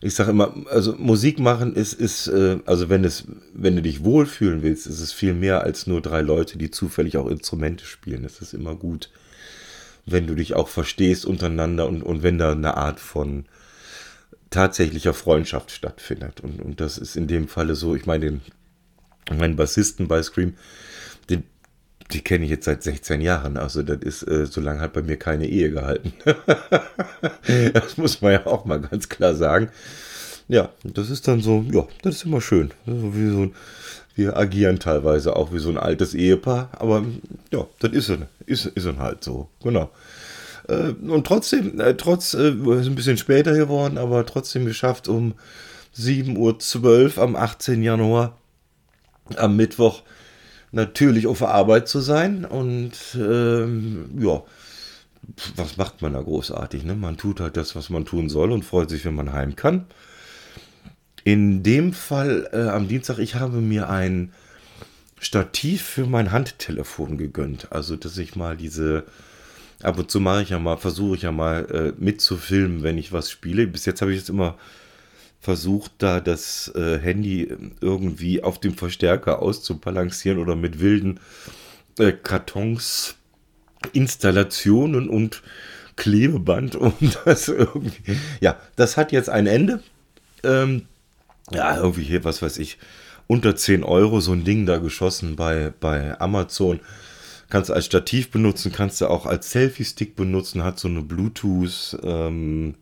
ich 0.00 0.14
sage 0.14 0.30
immer, 0.30 0.54
also 0.68 0.94
Musik 0.94 1.38
machen 1.38 1.76
ist, 1.76 1.92
ist 1.92 2.26
äh, 2.26 2.58
also 2.66 2.88
wenn 2.88 3.04
es, 3.04 3.24
wenn 3.54 3.76
du 3.76 3.82
dich 3.82 4.02
wohlfühlen 4.02 4.62
willst, 4.62 4.86
ist 4.88 5.00
es 5.00 5.12
viel 5.12 5.32
mehr 5.32 5.62
als 5.62 5.86
nur 5.86 6.00
drei 6.00 6.22
Leute, 6.22 6.58
die 6.58 6.72
zufällig 6.72 7.16
auch 7.16 7.28
Instrumente 7.28 7.84
spielen. 7.84 8.24
Das 8.24 8.40
ist 8.40 8.52
immer 8.52 8.74
gut, 8.74 9.10
wenn 10.04 10.26
du 10.26 10.34
dich 10.34 10.54
auch 10.54 10.68
verstehst 10.68 11.24
untereinander 11.24 11.86
und, 11.86 12.02
und 12.02 12.24
wenn 12.24 12.38
da 12.38 12.50
eine 12.50 12.76
Art 12.76 12.98
von 12.98 13.44
tatsächlicher 14.52 15.14
Freundschaft 15.14 15.72
stattfindet. 15.72 16.40
Und, 16.40 16.62
und 16.62 16.80
das 16.80 16.98
ist 16.98 17.16
in 17.16 17.26
dem 17.26 17.48
Falle 17.48 17.74
so, 17.74 17.96
ich 17.96 18.06
meine, 18.06 18.26
den, 18.26 18.40
meinen 19.36 19.56
Bassisten 19.56 20.06
bei 20.06 20.22
Scream, 20.22 20.54
den, 21.28 21.42
die 22.12 22.20
kenne 22.20 22.44
ich 22.44 22.50
jetzt 22.50 22.66
seit 22.66 22.82
16 22.82 23.20
Jahren. 23.20 23.56
Also 23.56 23.82
das 23.82 23.98
ist, 24.02 24.22
äh, 24.22 24.46
so 24.46 24.60
lange 24.60 24.80
hat 24.80 24.92
bei 24.92 25.02
mir 25.02 25.16
keine 25.16 25.48
Ehe 25.48 25.70
gehalten. 25.70 26.12
das 27.72 27.96
muss 27.96 28.20
man 28.20 28.32
ja 28.32 28.46
auch 28.46 28.64
mal 28.64 28.80
ganz 28.80 29.08
klar 29.08 29.34
sagen. 29.34 29.70
Ja, 30.48 30.70
das 30.84 31.10
ist 31.10 31.26
dann 31.28 31.40
so, 31.40 31.64
ja, 31.72 31.86
das 32.02 32.16
ist 32.16 32.24
immer 32.24 32.40
schön. 32.40 32.72
Also 32.86 33.16
wie 33.16 33.30
so 33.30 33.42
ein, 33.42 33.54
wir 34.14 34.36
agieren 34.36 34.78
teilweise 34.78 35.36
auch 35.36 35.52
wie 35.52 35.58
so 35.58 35.70
ein 35.70 35.78
altes 35.78 36.14
Ehepaar, 36.14 36.70
aber 36.72 37.04
ja, 37.50 37.66
das 37.78 37.92
ist 37.92 38.08
es, 38.10 38.18
ist, 38.44 38.66
ist 38.66 38.84
es 38.84 38.96
halt 38.98 39.24
so, 39.24 39.48
genau. 39.62 39.90
Äh, 40.68 40.92
und 40.92 41.26
trotzdem, 41.26 41.80
äh, 41.80 41.94
trotz, 41.96 42.34
äh, 42.34 42.50
ist 42.50 42.86
ein 42.86 42.94
bisschen 42.94 43.16
später 43.16 43.54
geworden, 43.54 43.98
aber 43.98 44.24
trotzdem 44.26 44.64
geschafft, 44.64 45.08
um 45.08 45.34
7.12 45.96 47.16
Uhr 47.16 47.22
am 47.22 47.36
18. 47.36 47.82
Januar, 47.82 48.38
am 49.36 49.56
Mittwoch, 49.56 50.02
natürlich 50.72 51.26
auf 51.26 51.38
der 51.38 51.48
Arbeit 51.48 51.88
zu 51.88 52.00
sein. 52.00 52.44
Und 52.44 52.92
ähm, 53.14 54.10
ja, 54.18 54.42
was 55.56 55.76
macht 55.76 56.02
man 56.02 56.14
da 56.14 56.20
großartig? 56.20 56.84
Ne? 56.84 56.94
Man 56.94 57.16
tut 57.16 57.40
halt 57.40 57.56
das, 57.56 57.76
was 57.76 57.90
man 57.90 58.04
tun 58.04 58.28
soll 58.28 58.52
und 58.52 58.64
freut 58.64 58.90
sich, 58.90 59.04
wenn 59.04 59.14
man 59.14 59.32
heim 59.32 59.54
kann. 59.56 59.86
In 61.24 61.62
dem 61.62 61.92
Fall 61.92 62.48
äh, 62.52 62.68
am 62.68 62.88
Dienstag, 62.88 63.18
ich 63.18 63.36
habe 63.36 63.58
mir 63.58 63.88
ein 63.88 64.32
Stativ 65.20 65.82
für 65.82 66.06
mein 66.06 66.32
Handtelefon 66.32 67.16
gegönnt. 67.16 67.70
Also, 67.70 67.94
dass 67.94 68.18
ich 68.18 68.34
mal 68.34 68.56
diese, 68.56 69.04
ab 69.82 69.98
und 69.98 70.10
zu 70.10 70.20
mache 70.20 70.42
ich 70.42 70.50
ja 70.50 70.58
mal, 70.58 70.76
versuche 70.76 71.16
ich 71.16 71.22
ja 71.22 71.32
mal 71.32 71.64
äh, 71.70 72.02
mitzufilmen, 72.02 72.82
wenn 72.82 72.98
ich 72.98 73.12
was 73.12 73.30
spiele. 73.30 73.66
Bis 73.66 73.84
jetzt 73.84 74.00
habe 74.02 74.12
ich 74.12 74.22
es 74.22 74.28
immer 74.28 74.56
versucht, 75.40 75.92
da 75.98 76.20
das 76.20 76.72
äh, 76.76 76.98
Handy 76.98 77.52
irgendwie 77.80 78.42
auf 78.42 78.60
dem 78.60 78.74
Verstärker 78.74 79.42
auszubalancieren 79.42 80.38
oder 80.38 80.54
mit 80.54 80.80
wilden 80.80 81.18
äh, 81.98 82.12
Kartons, 82.12 83.16
Installationen 83.92 85.08
und 85.08 85.42
Klebeband, 85.96 86.76
um 86.76 86.94
das 87.24 87.48
irgendwie. 87.48 88.16
Ja, 88.40 88.56
das 88.76 88.96
hat 88.96 89.12
jetzt 89.12 89.28
ein 89.28 89.46
Ende. 89.46 89.82
Ähm, 90.44 90.86
ja, 91.50 91.76
irgendwie 91.76 92.04
hier, 92.04 92.24
was 92.24 92.40
weiß 92.40 92.58
ich, 92.58 92.78
unter 93.26 93.56
10 93.56 93.84
Euro 93.84 94.20
so 94.20 94.32
ein 94.32 94.44
Ding 94.44 94.66
da 94.66 94.78
geschossen 94.78 95.36
bei, 95.36 95.72
bei 95.80 96.20
Amazon. 96.20 96.80
Kannst 97.52 97.68
du 97.68 97.74
als 97.74 97.84
Stativ 97.84 98.30
benutzen, 98.30 98.72
kannst 98.72 99.02
du 99.02 99.08
auch 99.08 99.26
als 99.26 99.50
Selfie-Stick 99.50 100.16
benutzen, 100.16 100.64
hat 100.64 100.78
so 100.78 100.88
eine 100.88 101.02
Bluetooth, 101.02 101.98
ähm, 102.02 102.76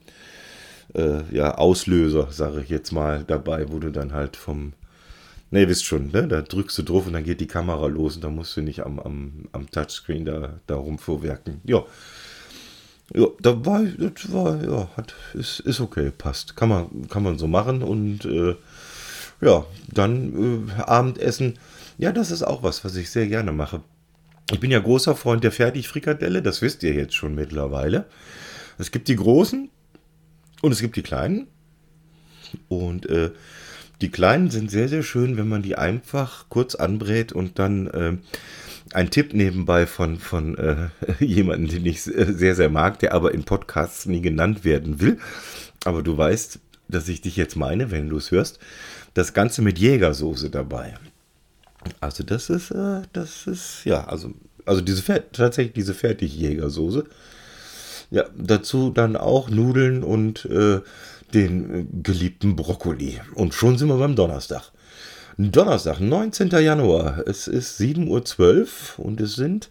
äh, 0.95 1.23
ja, 1.35 1.57
Auslöser, 1.57 2.29
sage 2.31 2.61
ich 2.61 2.69
jetzt 2.69 2.93
mal, 2.93 3.25
dabei, 3.25 3.69
wo 3.73 3.81
du 3.81 3.91
dann 3.91 4.13
halt 4.13 4.37
vom, 4.37 4.75
ne, 5.51 5.69
wisst 5.69 5.87
schon, 5.87 6.13
ne, 6.13 6.29
da 6.29 6.43
drückst 6.43 6.79
du 6.79 6.83
drauf 6.85 7.09
und 7.09 7.15
dann 7.15 7.25
geht 7.25 7.41
die 7.41 7.49
Kamera 7.49 7.89
los 7.89 8.15
und 8.15 8.23
dann 8.23 8.37
musst 8.37 8.57
du 8.57 8.61
nicht 8.61 8.87
am, 8.87 9.01
am, 9.01 9.49
am 9.51 9.69
Touchscreen 9.69 10.25
da, 10.25 10.61
da 10.69 10.77
rumvorwerken. 10.77 11.61
Ja. 11.65 11.83
Ja, 13.13 13.27
da 13.41 13.67
war, 13.67 13.83
das 13.83 14.33
war, 14.33 14.63
ja, 14.63 14.89
hat, 14.97 15.17
ist, 15.35 15.59
ist 15.59 15.81
okay, 15.81 16.13
passt. 16.17 16.55
Kann 16.55 16.69
man, 16.69 17.09
kann 17.09 17.25
man 17.25 17.41
so 17.41 17.49
machen 17.49 17.83
und 17.83 18.25
äh, 18.25 18.55
ja, 19.41 19.67
dann 19.93 20.69
äh, 20.69 20.83
Abendessen. 20.83 21.59
Ja, 21.99 22.13
das 22.13 22.31
ist 22.31 22.45
auch 22.45 22.63
was, 22.63 22.85
was 22.85 22.95
ich 22.95 23.11
sehr 23.11 23.27
gerne 23.27 23.51
mache. 23.51 23.81
Ich 24.53 24.59
bin 24.59 24.71
ja 24.71 24.81
großer 24.81 25.15
Freund 25.15 25.45
der 25.45 25.53
Fertigfrikadelle, 25.53 26.43
das 26.43 26.61
wisst 26.61 26.83
ihr 26.83 26.93
jetzt 26.93 27.15
schon 27.15 27.35
mittlerweile. 27.35 28.07
Es 28.79 28.91
gibt 28.91 29.09
die 29.09 29.17
großen 29.17 29.71
und 30.63 30.73
es 30.73 30.81
gibt 30.81 30.97
die 30.97 31.03
kleinen. 31.03 31.47
Und 32.69 33.09
äh, 33.09 33.31
die 34.01 34.11
kleinen 34.11 34.51
sind 34.51 34.71
sehr, 34.71 34.89
sehr 34.89 35.03
schön, 35.03 35.37
wenn 35.37 35.49
man 35.49 35.63
die 35.63 35.77
einfach 35.77 36.49
kurz 36.49 36.75
anbrät 36.75 37.33
und 37.33 37.59
dann 37.59 37.87
äh, 37.89 38.17
ein 38.93 39.11
Tipp 39.11 39.35
nebenbei 39.35 39.87
von, 39.87 40.19
von 40.19 40.57
äh, 40.59 40.89
jemandem, 41.25 41.69
den 41.69 41.87
ich 41.87 42.03
sehr, 42.03 42.55
sehr 42.55 42.71
mag, 42.71 42.99
der 42.99 43.15
aber 43.15 43.33
in 43.33 43.45
Podcasts 43.45 44.07
nie 44.07 44.21
genannt 44.21 44.65
werden 44.65 45.01
will. 45.01 45.19
Aber 45.85 46.03
du 46.03 46.17
weißt, 46.17 46.59
dass 46.89 47.09
ich 47.09 47.21
dich 47.21 47.37
jetzt 47.37 47.57
meine, 47.57 47.91
wenn 47.91 48.09
du 48.09 48.17
es 48.17 48.31
hörst. 48.31 48.59
Das 49.15 49.33
Ganze 49.33 49.63
mit 49.63 49.79
Jägersoße 49.79 50.51
dabei. 50.51 50.95
Also 52.01 52.23
das 52.25 52.51
ist, 52.51 52.71
äh, 52.71 53.03
das 53.13 53.47
ist, 53.47 53.85
ja, 53.85 54.05
also, 54.07 54.33
also 54.67 54.81
diese, 54.81 55.03
tatsächlich 55.33 55.75
diese 55.75 55.95
Fertigjägersoße. 55.95 57.05
Ja, 58.11 58.25
dazu 58.37 58.91
dann 58.91 59.17
auch 59.17 59.51
Nudeln 59.51 60.03
und 60.03 60.45
äh, 60.47 60.81
den 61.33 61.75
äh, 61.75 61.87
geliebten 62.03 62.57
Brokkoli. 62.57 63.21
Und 63.35 63.55
schon 63.55 63.79
sind 63.79 63.89
wir 63.89 63.99
beim 63.99 64.17
Donnerstag. 64.17 64.73
Donnerstag, 65.39 66.01
19. 66.01 66.51
Januar. 66.51 67.23
Es 67.27 67.47
ist 67.47 67.81
7.12 67.81 68.39
Uhr 68.99 69.07
und 69.07 69.21
es 69.21 69.37
sind, 69.37 69.71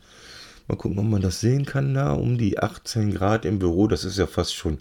mal 0.67 0.77
gucken, 0.77 0.97
ob 0.99 1.05
man 1.05 1.21
das 1.21 1.41
sehen 1.41 1.65
kann, 1.65 1.93
da 1.93 2.13
um 2.13 2.37
die 2.37 2.57
18 2.59 3.13
Grad 3.13 3.45
im 3.45 3.59
Büro. 3.59 3.87
Das 3.87 4.05
ist 4.05 4.17
ja 4.17 4.25
fast 4.25 4.55
schon 4.55 4.79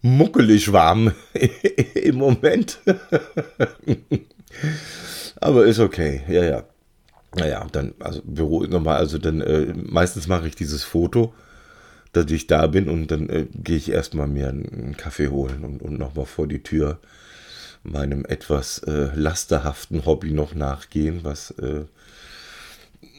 muckelig 0.00 0.72
warm 0.72 1.12
im 1.94 2.16
Moment. 2.16 2.78
Aber 5.40 5.66
ist 5.66 5.78
okay, 5.78 6.22
ja, 6.28 6.44
ja. 6.44 6.64
Naja, 7.36 7.66
dann, 7.70 7.94
also 8.00 8.22
Büro 8.24 8.64
nochmal, 8.64 8.96
also 8.96 9.18
dann, 9.18 9.40
äh, 9.42 9.74
meistens 9.74 10.28
mache 10.28 10.48
ich 10.48 10.56
dieses 10.56 10.82
Foto, 10.82 11.34
dass 12.12 12.30
ich 12.30 12.46
da 12.46 12.66
bin 12.66 12.88
und 12.88 13.10
dann 13.10 13.28
äh, 13.28 13.46
gehe 13.52 13.76
ich 13.76 13.90
erstmal 13.90 14.26
mir 14.26 14.48
einen 14.48 14.96
Kaffee 14.96 15.28
holen 15.28 15.64
und, 15.64 15.82
und 15.82 15.98
nochmal 15.98 16.24
vor 16.24 16.46
die 16.46 16.62
Tür 16.62 16.98
meinem 17.82 18.24
etwas 18.24 18.78
äh, 18.80 19.10
lasterhaften 19.14 20.06
Hobby 20.06 20.32
noch 20.32 20.54
nachgehen, 20.54 21.20
was 21.22 21.50
äh, 21.52 21.84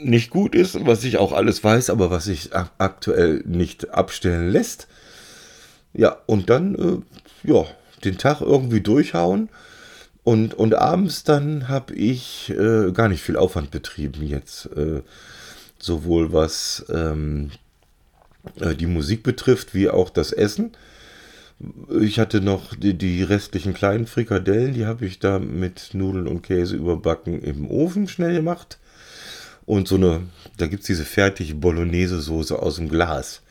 nicht 0.01 0.29
gut 0.29 0.55
ist, 0.55 0.85
was 0.85 1.03
ich 1.03 1.17
auch 1.17 1.31
alles 1.31 1.63
weiß, 1.63 1.89
aber 1.89 2.09
was 2.09 2.25
sich 2.25 2.49
aktuell 2.53 3.43
nicht 3.45 3.91
abstellen 3.91 4.49
lässt. 4.49 4.87
Ja, 5.93 6.17
und 6.25 6.49
dann, 6.49 6.75
äh, 6.75 7.47
ja, 7.47 7.65
den 8.03 8.17
Tag 8.17 8.41
irgendwie 8.41 8.81
durchhauen. 8.81 9.49
Und, 10.29 10.53
und 10.53 10.75
abends 10.75 11.23
dann 11.23 11.69
habe 11.69 11.95
ich 11.95 12.51
äh, 12.51 12.91
gar 12.91 13.09
nicht 13.09 13.23
viel 13.23 13.35
Aufwand 13.35 13.71
betrieben 13.71 14.27
jetzt. 14.27 14.67
Äh, 14.77 15.01
sowohl 15.79 16.31
was 16.31 16.85
ähm, 16.93 17.49
äh, 18.59 18.75
die 18.75 18.85
Musik 18.85 19.23
betrifft, 19.23 19.73
wie 19.73 19.89
auch 19.89 20.11
das 20.11 20.31
Essen. 20.31 20.73
Ich 21.99 22.19
hatte 22.19 22.41
noch 22.41 22.75
die, 22.75 22.93
die 22.93 23.23
restlichen 23.23 23.73
kleinen 23.73 24.05
Frikadellen, 24.05 24.75
die 24.75 24.85
habe 24.85 25.07
ich 25.07 25.17
da 25.17 25.39
mit 25.39 25.95
Nudeln 25.95 26.27
und 26.27 26.43
Käse 26.43 26.75
überbacken 26.75 27.41
im 27.41 27.67
Ofen 27.67 28.07
schnell 28.07 28.35
gemacht. 28.35 28.77
Und 29.65 29.87
so 29.87 29.95
eine, 29.95 30.21
da 30.57 30.67
gibt 30.67 30.81
es 30.81 30.87
diese 30.87 31.05
fertige 31.05 31.55
Bolognese-Soße 31.55 32.61
aus 32.61 32.75
dem 32.75 32.87
Glas 32.87 33.41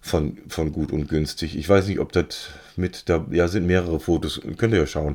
von, 0.00 0.38
von 0.48 0.72
gut 0.72 0.90
und 0.90 1.08
günstig. 1.08 1.56
Ich 1.56 1.68
weiß 1.68 1.86
nicht, 1.86 2.00
ob 2.00 2.10
das 2.10 2.48
mit 2.74 3.08
da, 3.08 3.24
ja, 3.30 3.46
sind 3.46 3.68
mehrere 3.68 4.00
Fotos, 4.00 4.40
könnt 4.56 4.74
ihr 4.74 4.80
ja 4.80 4.86
schauen. 4.88 5.14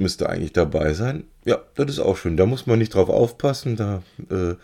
Müsste 0.00 0.30
eigentlich 0.30 0.54
dabei 0.54 0.94
sein. 0.94 1.24
Ja, 1.44 1.58
das 1.74 1.90
ist 1.90 1.98
auch 1.98 2.16
schön. 2.16 2.38
Da 2.38 2.46
muss 2.46 2.66
man 2.66 2.78
nicht 2.78 2.94
drauf 2.94 3.10
aufpassen. 3.10 3.76
Da 3.76 4.02
äh, 4.30 4.54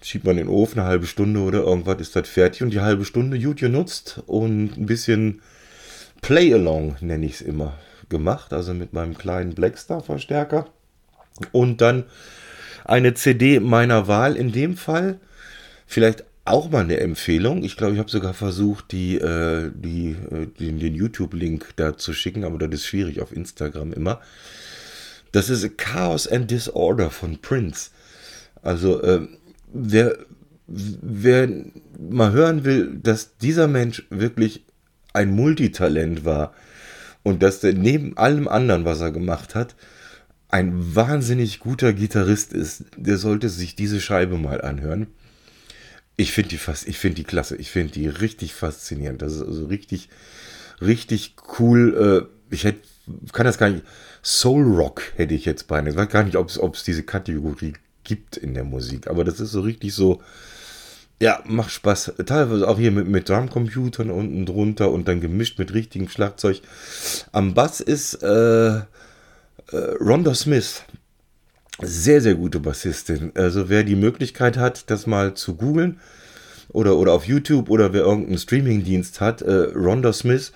schiebt 0.00 0.24
man 0.24 0.38
in 0.38 0.46
den 0.46 0.54
Ofen 0.54 0.78
eine 0.78 0.88
halbe 0.88 1.06
Stunde 1.06 1.40
oder 1.40 1.62
irgendwas 1.62 2.00
ist 2.00 2.14
das 2.14 2.28
fertig 2.28 2.62
und 2.62 2.70
die 2.70 2.80
halbe 2.80 3.04
Stunde 3.04 3.40
gut 3.40 3.58
genutzt 3.58 4.22
und 4.26 4.76
ein 4.76 4.86
bisschen 4.86 5.42
Play-Along, 6.20 6.94
nenne 7.00 7.26
ich 7.26 7.34
es 7.34 7.40
immer, 7.40 7.74
gemacht. 8.08 8.52
Also 8.52 8.72
mit 8.72 8.92
meinem 8.92 9.18
kleinen 9.18 9.54
Blackstar-Verstärker. 9.56 10.68
Und 11.50 11.80
dann 11.80 12.04
eine 12.84 13.14
CD 13.14 13.58
meiner 13.58 14.06
Wahl. 14.06 14.36
In 14.36 14.52
dem 14.52 14.76
Fall 14.76 15.18
vielleicht 15.88 16.22
auch 16.44 16.70
mal 16.70 16.82
eine 16.82 16.98
Empfehlung. 16.98 17.62
Ich 17.62 17.76
glaube, 17.76 17.94
ich 17.94 17.98
habe 17.98 18.10
sogar 18.10 18.34
versucht, 18.34 18.92
die, 18.92 19.16
äh, 19.16 19.70
die, 19.74 20.16
äh, 20.30 20.46
den, 20.46 20.78
den 20.80 20.94
YouTube-Link 20.94 21.70
da 21.76 21.96
zu 21.96 22.12
schicken, 22.12 22.44
aber 22.44 22.58
das 22.58 22.80
ist 22.80 22.86
schwierig 22.86 23.20
auf 23.20 23.32
Instagram 23.34 23.92
immer. 23.92 24.20
Das 25.30 25.48
ist 25.48 25.78
Chaos 25.78 26.26
and 26.26 26.50
Disorder 26.50 27.10
von 27.10 27.38
Prince. 27.38 27.90
Also, 28.60 29.02
äh, 29.02 29.26
wer, 29.72 30.18
wer 30.66 31.48
mal 31.98 32.32
hören 32.32 32.64
will, 32.64 32.98
dass 33.02 33.36
dieser 33.38 33.68
Mensch 33.68 34.04
wirklich 34.10 34.64
ein 35.12 35.30
Multitalent 35.30 36.24
war 36.24 36.54
und 37.22 37.42
dass 37.42 37.60
der 37.60 37.72
neben 37.74 38.16
allem 38.16 38.48
anderen, 38.48 38.84
was 38.84 39.00
er 39.00 39.12
gemacht 39.12 39.54
hat, 39.54 39.76
ein 40.48 40.94
wahnsinnig 40.94 41.60
guter 41.60 41.92
Gitarrist 41.92 42.52
ist, 42.52 42.84
der 42.96 43.16
sollte 43.16 43.48
sich 43.48 43.74
diese 43.74 44.00
Scheibe 44.00 44.36
mal 44.36 44.60
anhören. 44.60 45.06
Ich 46.22 46.32
finde 46.32 46.50
die 46.50 46.60
ich 46.86 46.98
finde 46.98 47.16
die 47.16 47.24
klasse. 47.24 47.56
Ich 47.56 47.70
finde 47.70 47.92
die 47.92 48.06
richtig 48.06 48.54
faszinierend. 48.54 49.22
Das 49.22 49.34
ist 49.34 49.42
also 49.42 49.66
richtig, 49.66 50.08
richtig 50.80 51.34
cool. 51.58 52.28
Äh, 52.50 52.54
ich 52.54 52.64
hätte, 52.64 52.80
kann 53.32 53.46
das 53.46 53.58
gar 53.58 53.70
nicht. 53.70 53.84
Soul 54.22 54.62
Rock 54.76 55.02
hätte 55.16 55.34
ich 55.34 55.44
jetzt 55.44 55.66
beinahe. 55.66 55.90
Ich 55.90 55.96
weiß 55.96 56.08
gar 56.08 56.22
nicht, 56.22 56.36
ob 56.36 56.48
es 56.48 56.84
diese 56.84 57.02
Kategorie 57.02 57.72
gibt 58.04 58.36
in 58.36 58.54
der 58.54 58.62
Musik. 58.62 59.08
Aber 59.08 59.24
das 59.24 59.40
ist 59.40 59.50
so 59.50 59.62
richtig 59.62 59.94
so. 59.94 60.22
Ja, 61.20 61.42
macht 61.44 61.72
Spaß. 61.72 62.14
Teilweise 62.26 62.68
auch 62.68 62.78
hier 62.78 62.92
mit, 62.92 63.08
mit 63.08 63.28
Drumcomputern 63.28 64.10
unten 64.10 64.46
drunter 64.46 64.90
und 64.90 65.08
dann 65.08 65.20
gemischt 65.20 65.58
mit 65.58 65.74
richtigem 65.74 66.08
Schlagzeug. 66.08 66.60
Am 67.32 67.54
Bass 67.54 67.80
ist 67.80 68.22
äh, 68.22 68.76
äh, 68.76 68.82
Rhonda 69.72 70.34
Smith. 70.34 70.82
Sehr, 71.82 72.20
sehr 72.20 72.34
gute 72.34 72.60
Bassistin. 72.60 73.32
Also 73.34 73.68
wer 73.68 73.82
die 73.82 73.96
Möglichkeit 73.96 74.56
hat, 74.56 74.90
das 74.90 75.06
mal 75.06 75.34
zu 75.34 75.54
googeln 75.56 75.98
oder, 76.68 76.96
oder 76.96 77.12
auf 77.12 77.26
YouTube 77.26 77.68
oder 77.70 77.92
wer 77.92 78.02
irgendeinen 78.02 78.38
Streamingdienst 78.38 79.20
hat, 79.20 79.42
äh, 79.42 79.52
Rhonda 79.74 80.12
Smith, 80.12 80.52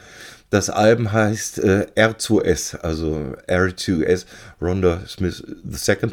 das 0.51 0.71
Album 0.71 1.13
heißt 1.13 1.59
äh, 1.59 1.87
R2S, 1.97 2.79
also 2.79 3.35
R2S, 3.49 4.27
Rhonda 4.63 5.03
Smith 5.09 5.43
II. 5.45 6.11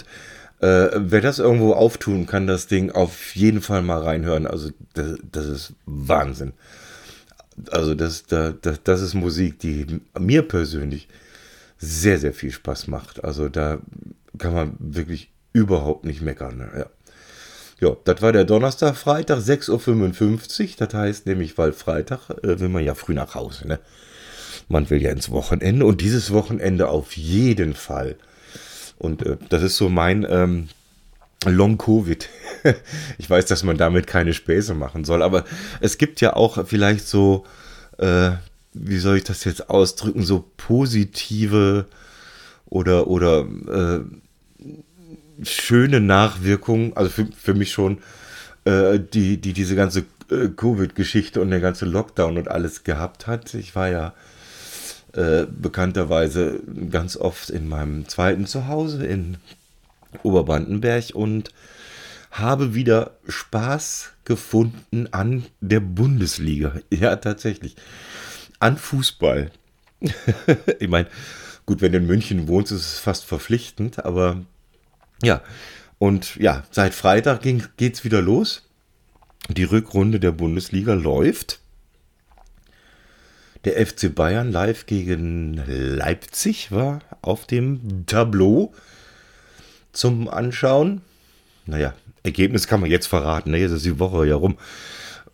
Äh, 0.60 0.90
wer 0.96 1.22
das 1.22 1.40
irgendwo 1.40 1.74
auftun 1.74 2.26
kann, 2.26 2.48
das 2.48 2.68
Ding 2.68 2.90
auf 2.92 3.36
jeden 3.36 3.62
Fall 3.62 3.84
mal 3.84 4.02
reinhören. 4.02 4.48
Also 4.48 4.72
das, 4.96 5.18
das 5.32 5.46
ist 5.46 5.74
Wahnsinn. 5.86 6.54
Also 7.70 7.94
das, 7.94 8.26
das, 8.26 8.56
das 8.84 9.02
ist 9.02 9.14
Musik, 9.14 9.60
die 9.60 10.02
mir 10.20 10.42
persönlich 10.42 11.08
sehr, 11.78 12.18
sehr 12.18 12.34
viel 12.34 12.52
Spaß 12.52 12.88
macht. 12.88 13.24
Also 13.24 13.50
da 13.50 13.80
kann 14.38 14.54
man 14.54 14.76
wirklich 14.80 15.32
überhaupt 15.54 16.06
nicht 16.06 16.22
meckern. 16.22 16.58
Ne? 16.58 16.70
Ja. 16.78 16.86
Ja, 17.80 17.98
das 18.06 18.22
war 18.22 18.32
der 18.32 18.46
Donnerstag, 18.46 18.96
Freitag, 18.96 19.40
6.55 19.40 20.62
Uhr. 20.64 20.70
Das 20.78 20.94
heißt 20.94 21.26
nämlich, 21.26 21.58
weil 21.58 21.74
Freitag 21.74 22.30
äh, 22.42 22.60
will 22.60 22.70
man 22.70 22.84
ja 22.84 22.96
früh 22.96 23.14
nach 23.14 23.36
Hause. 23.36 23.68
Ne? 23.68 23.80
Man 24.70 24.90
will 24.90 25.02
ja 25.02 25.12
ins 25.12 25.32
Wochenende 25.32 25.86
und 25.86 26.00
dieses 26.00 26.32
Wochenende 26.32 26.88
auf 26.88 27.18
jeden 27.18 27.74
Fall. 27.74 28.16
Und 29.00 29.26
äh, 29.26 29.38
das 29.50 29.64
ist 29.64 29.76
so 29.76 29.90
mein 29.90 30.26
ähm, 30.30 30.70
Long-Covid. 31.46 32.30
ich 33.18 33.30
weiß, 33.30 33.48
dass 33.48 33.64
man 33.64 33.78
damit 33.78 34.08
keine 34.08 34.34
Späße 34.34 34.74
machen 34.74 35.04
soll, 35.04 35.22
aber 35.22 35.44
es 35.82 35.98
gibt 35.98 36.22
ja 36.22 36.38
auch 36.38 36.66
vielleicht 36.66 37.06
so, 37.06 37.46
äh, 37.98 38.32
wie 38.74 39.00
soll 39.00 39.18
ich 39.18 39.26
das 39.26 39.44
jetzt 39.44 39.70
ausdrücken, 39.70 40.24
so 40.24 40.50
positive 40.56 41.86
oder, 42.74 43.06
oder 43.06 43.46
äh, 43.68 44.00
schöne 45.46 46.00
Nachwirkungen, 46.00 46.98
also 46.98 47.12
für, 47.12 47.28
für 47.28 47.54
mich 47.54 47.72
schon, 47.72 48.00
äh, 48.66 49.00
die, 49.00 49.40
die 49.40 49.54
diese 49.54 49.76
ganze 49.76 50.06
äh, 50.32 50.48
Covid-Geschichte 50.48 51.40
und 51.40 51.52
der 51.52 51.60
ganze 51.60 51.86
Lockdown 51.86 52.36
und 52.40 52.50
alles 52.50 52.84
gehabt 52.84 53.28
hat. 53.28 53.54
Ich 53.54 53.76
war 53.76 53.90
ja 53.90 54.14
äh, 55.14 55.46
bekannterweise 55.46 56.62
ganz 56.90 57.16
oft 57.16 57.52
in 57.52 57.70
meinem 57.70 58.08
zweiten 58.08 58.48
Zuhause 58.48 59.06
in 59.06 59.38
Oberbrandenberg 60.24 61.12
und 61.14 61.52
habe 62.32 62.74
wieder 62.74 63.12
Spaß 63.28 64.14
gefunden 64.26 65.10
an 65.12 65.46
der 65.62 65.80
Bundesliga. 65.80 66.74
Ja, 66.90 67.18
tatsächlich. 67.18 67.76
An 68.60 68.78
Fußball. 68.78 69.52
ich 70.80 70.88
meine, 70.88 71.08
gut, 71.66 71.82
wenn 71.82 71.92
du 71.92 72.00
in 72.00 72.08
München 72.08 72.48
wohnst, 72.48 72.72
ist 72.72 72.94
es 72.94 73.00
fast 73.00 73.26
verpflichtend, 73.26 74.06
aber 74.06 74.44
ja, 75.22 75.42
und 76.00 76.36
ja, 76.36 76.64
seit 76.72 76.94
Freitag 76.94 77.42
geht 77.42 77.94
es 77.94 78.04
wieder 78.04 78.22
los. 78.22 78.64
Die 79.50 79.64
Rückrunde 79.64 80.20
der 80.20 80.32
Bundesliga 80.32 80.94
läuft. 80.94 81.60
Der 83.66 83.86
FC 83.86 84.14
Bayern 84.14 84.52
live 84.52 84.86
gegen 84.86 85.64
Leipzig 85.66 86.72
war 86.72 87.00
auf 87.22 87.48
dem 87.48 88.06
Tableau 88.06 88.74
zum 89.94 90.28
Anschauen. 90.28 91.02
Naja, 91.66 91.94
Ergebnis 92.24 92.68
kann 92.68 92.82
man 92.82 92.92
jetzt 92.92 93.08
verraten. 93.08 93.52
Ne? 93.52 93.60
Jetzt 93.60 93.72
ist 93.72 93.86
die 93.86 94.00
Woche 94.00 94.26
ja 94.26 94.36
rum. 94.36 94.58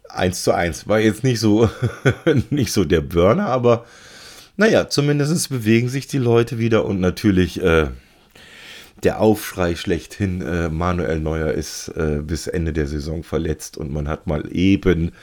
1 0.10 0.44
zu 0.44 0.54
1. 0.54 0.88
War 0.88 1.00
jetzt 1.00 1.24
nicht 1.24 1.40
so, 1.40 1.70
nicht 2.52 2.72
so 2.72 2.84
der 2.84 3.02
Burner, 3.02 3.48
aber 3.48 3.86
naja, 4.60 4.90
zumindest 4.90 5.50
bewegen 5.50 5.88
sich 5.88 6.08
die 6.08 6.18
Leute 6.18 6.60
wieder 6.60 6.84
und 6.84 7.00
natürlich 7.00 7.64
äh, 7.64 7.88
der 9.04 9.22
Aufschrei 9.22 9.76
schlechthin, 9.76 10.42
äh, 10.42 10.68
Manuel 10.68 11.22
Neuer 11.22 11.52
ist 11.52 11.88
äh, 11.96 12.20
bis 12.22 12.46
Ende 12.48 12.74
der 12.74 12.86
Saison 12.86 13.24
verletzt 13.24 13.78
und 13.78 13.90
man 13.94 14.10
hat 14.10 14.28
mal 14.28 14.54
eben 14.54 15.14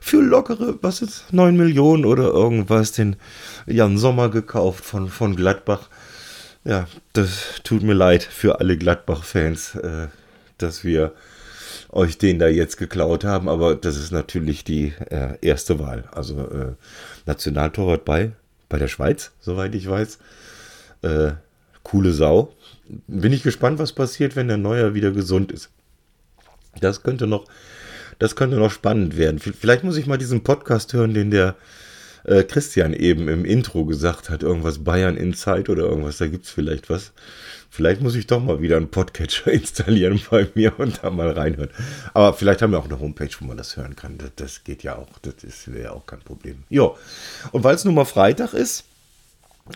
für 0.00 0.22
lockere, 0.22 0.78
was 0.82 1.02
ist, 1.02 1.32
9 1.32 1.56
Millionen 1.56 2.04
oder 2.04 2.26
irgendwas 2.26 2.92
den 2.92 3.16
Jan 3.66 3.98
Sommer 3.98 4.30
gekauft 4.30 4.84
von, 4.84 5.08
von 5.08 5.34
Gladbach. 5.34 5.88
Ja, 6.62 6.86
das 7.12 7.60
tut 7.64 7.82
mir 7.82 7.94
leid 7.94 8.22
für 8.22 8.60
alle 8.60 8.78
Gladbach-Fans, 8.78 9.74
äh, 9.74 10.06
dass 10.58 10.84
wir 10.84 11.10
euch 11.90 12.18
den 12.18 12.38
da 12.38 12.46
jetzt 12.46 12.76
geklaut 12.76 13.24
haben, 13.24 13.48
aber 13.48 13.74
das 13.74 13.96
ist 13.96 14.12
natürlich 14.12 14.62
die 14.62 14.94
äh, 15.10 15.38
erste 15.40 15.80
Wahl. 15.80 16.04
Also 16.12 16.38
äh, 16.38 16.74
Nationaltorwart 17.26 18.04
bei, 18.04 18.30
bei 18.68 18.78
der 18.78 18.88
Schweiz, 18.88 19.32
soweit 19.40 19.74
ich 19.74 19.88
weiß. 19.88 20.18
Äh, 21.02 21.32
coole 21.82 22.12
Sau, 22.12 22.52
bin 23.06 23.32
ich 23.32 23.42
gespannt, 23.42 23.78
was 23.78 23.92
passiert, 23.92 24.36
wenn 24.36 24.48
der 24.48 24.56
Neuer 24.56 24.94
wieder 24.94 25.12
gesund 25.12 25.52
ist. 25.52 25.70
Das 26.80 27.02
könnte 27.02 27.26
noch, 27.26 27.46
das 28.18 28.36
könnte 28.36 28.56
noch 28.56 28.72
spannend 28.72 29.16
werden. 29.16 29.38
Vielleicht 29.38 29.84
muss 29.84 29.96
ich 29.96 30.06
mal 30.06 30.18
diesen 30.18 30.42
Podcast 30.42 30.92
hören, 30.92 31.14
den 31.14 31.30
der 31.30 31.54
äh, 32.26 32.42
Christian 32.42 32.92
eben 32.92 33.28
im 33.28 33.44
Intro 33.44 33.84
gesagt 33.84 34.30
hat. 34.30 34.42
Irgendwas 34.42 34.84
Bayern 34.84 35.16
Insight 35.16 35.68
oder 35.68 35.84
irgendwas, 35.84 36.18
da 36.18 36.26
gibt 36.26 36.44
es 36.44 36.50
vielleicht 36.50 36.90
was. 36.90 37.12
Vielleicht 37.70 38.00
muss 38.00 38.14
ich 38.14 38.26
doch 38.26 38.42
mal 38.42 38.60
wieder 38.60 38.76
einen 38.76 38.90
Podcatcher 38.90 39.46
installieren 39.52 40.20
bei 40.30 40.48
mir 40.54 40.78
und 40.78 41.00
da 41.02 41.10
mal 41.10 41.30
reinhören. 41.30 41.70
Aber 42.14 42.34
vielleicht 42.34 42.62
haben 42.62 42.72
wir 42.72 42.78
auch 42.78 42.86
eine 42.86 43.00
Homepage, 43.00 43.30
wo 43.40 43.44
man 43.46 43.56
das 43.56 43.76
hören 43.76 43.96
kann. 43.96 44.18
Das, 44.18 44.30
das 44.36 44.64
geht 44.64 44.82
ja 44.82 44.96
auch. 44.96 45.18
Das 45.22 45.34
wäre 45.66 45.84
ja 45.84 45.92
auch 45.92 46.06
kein 46.06 46.20
Problem. 46.20 46.64
Ja. 46.68 46.90
Und 47.52 47.64
weil 47.64 47.74
es 47.74 47.84
nun 47.84 47.94
mal 47.94 48.04
Freitag 48.04 48.54
ist, 48.54 48.84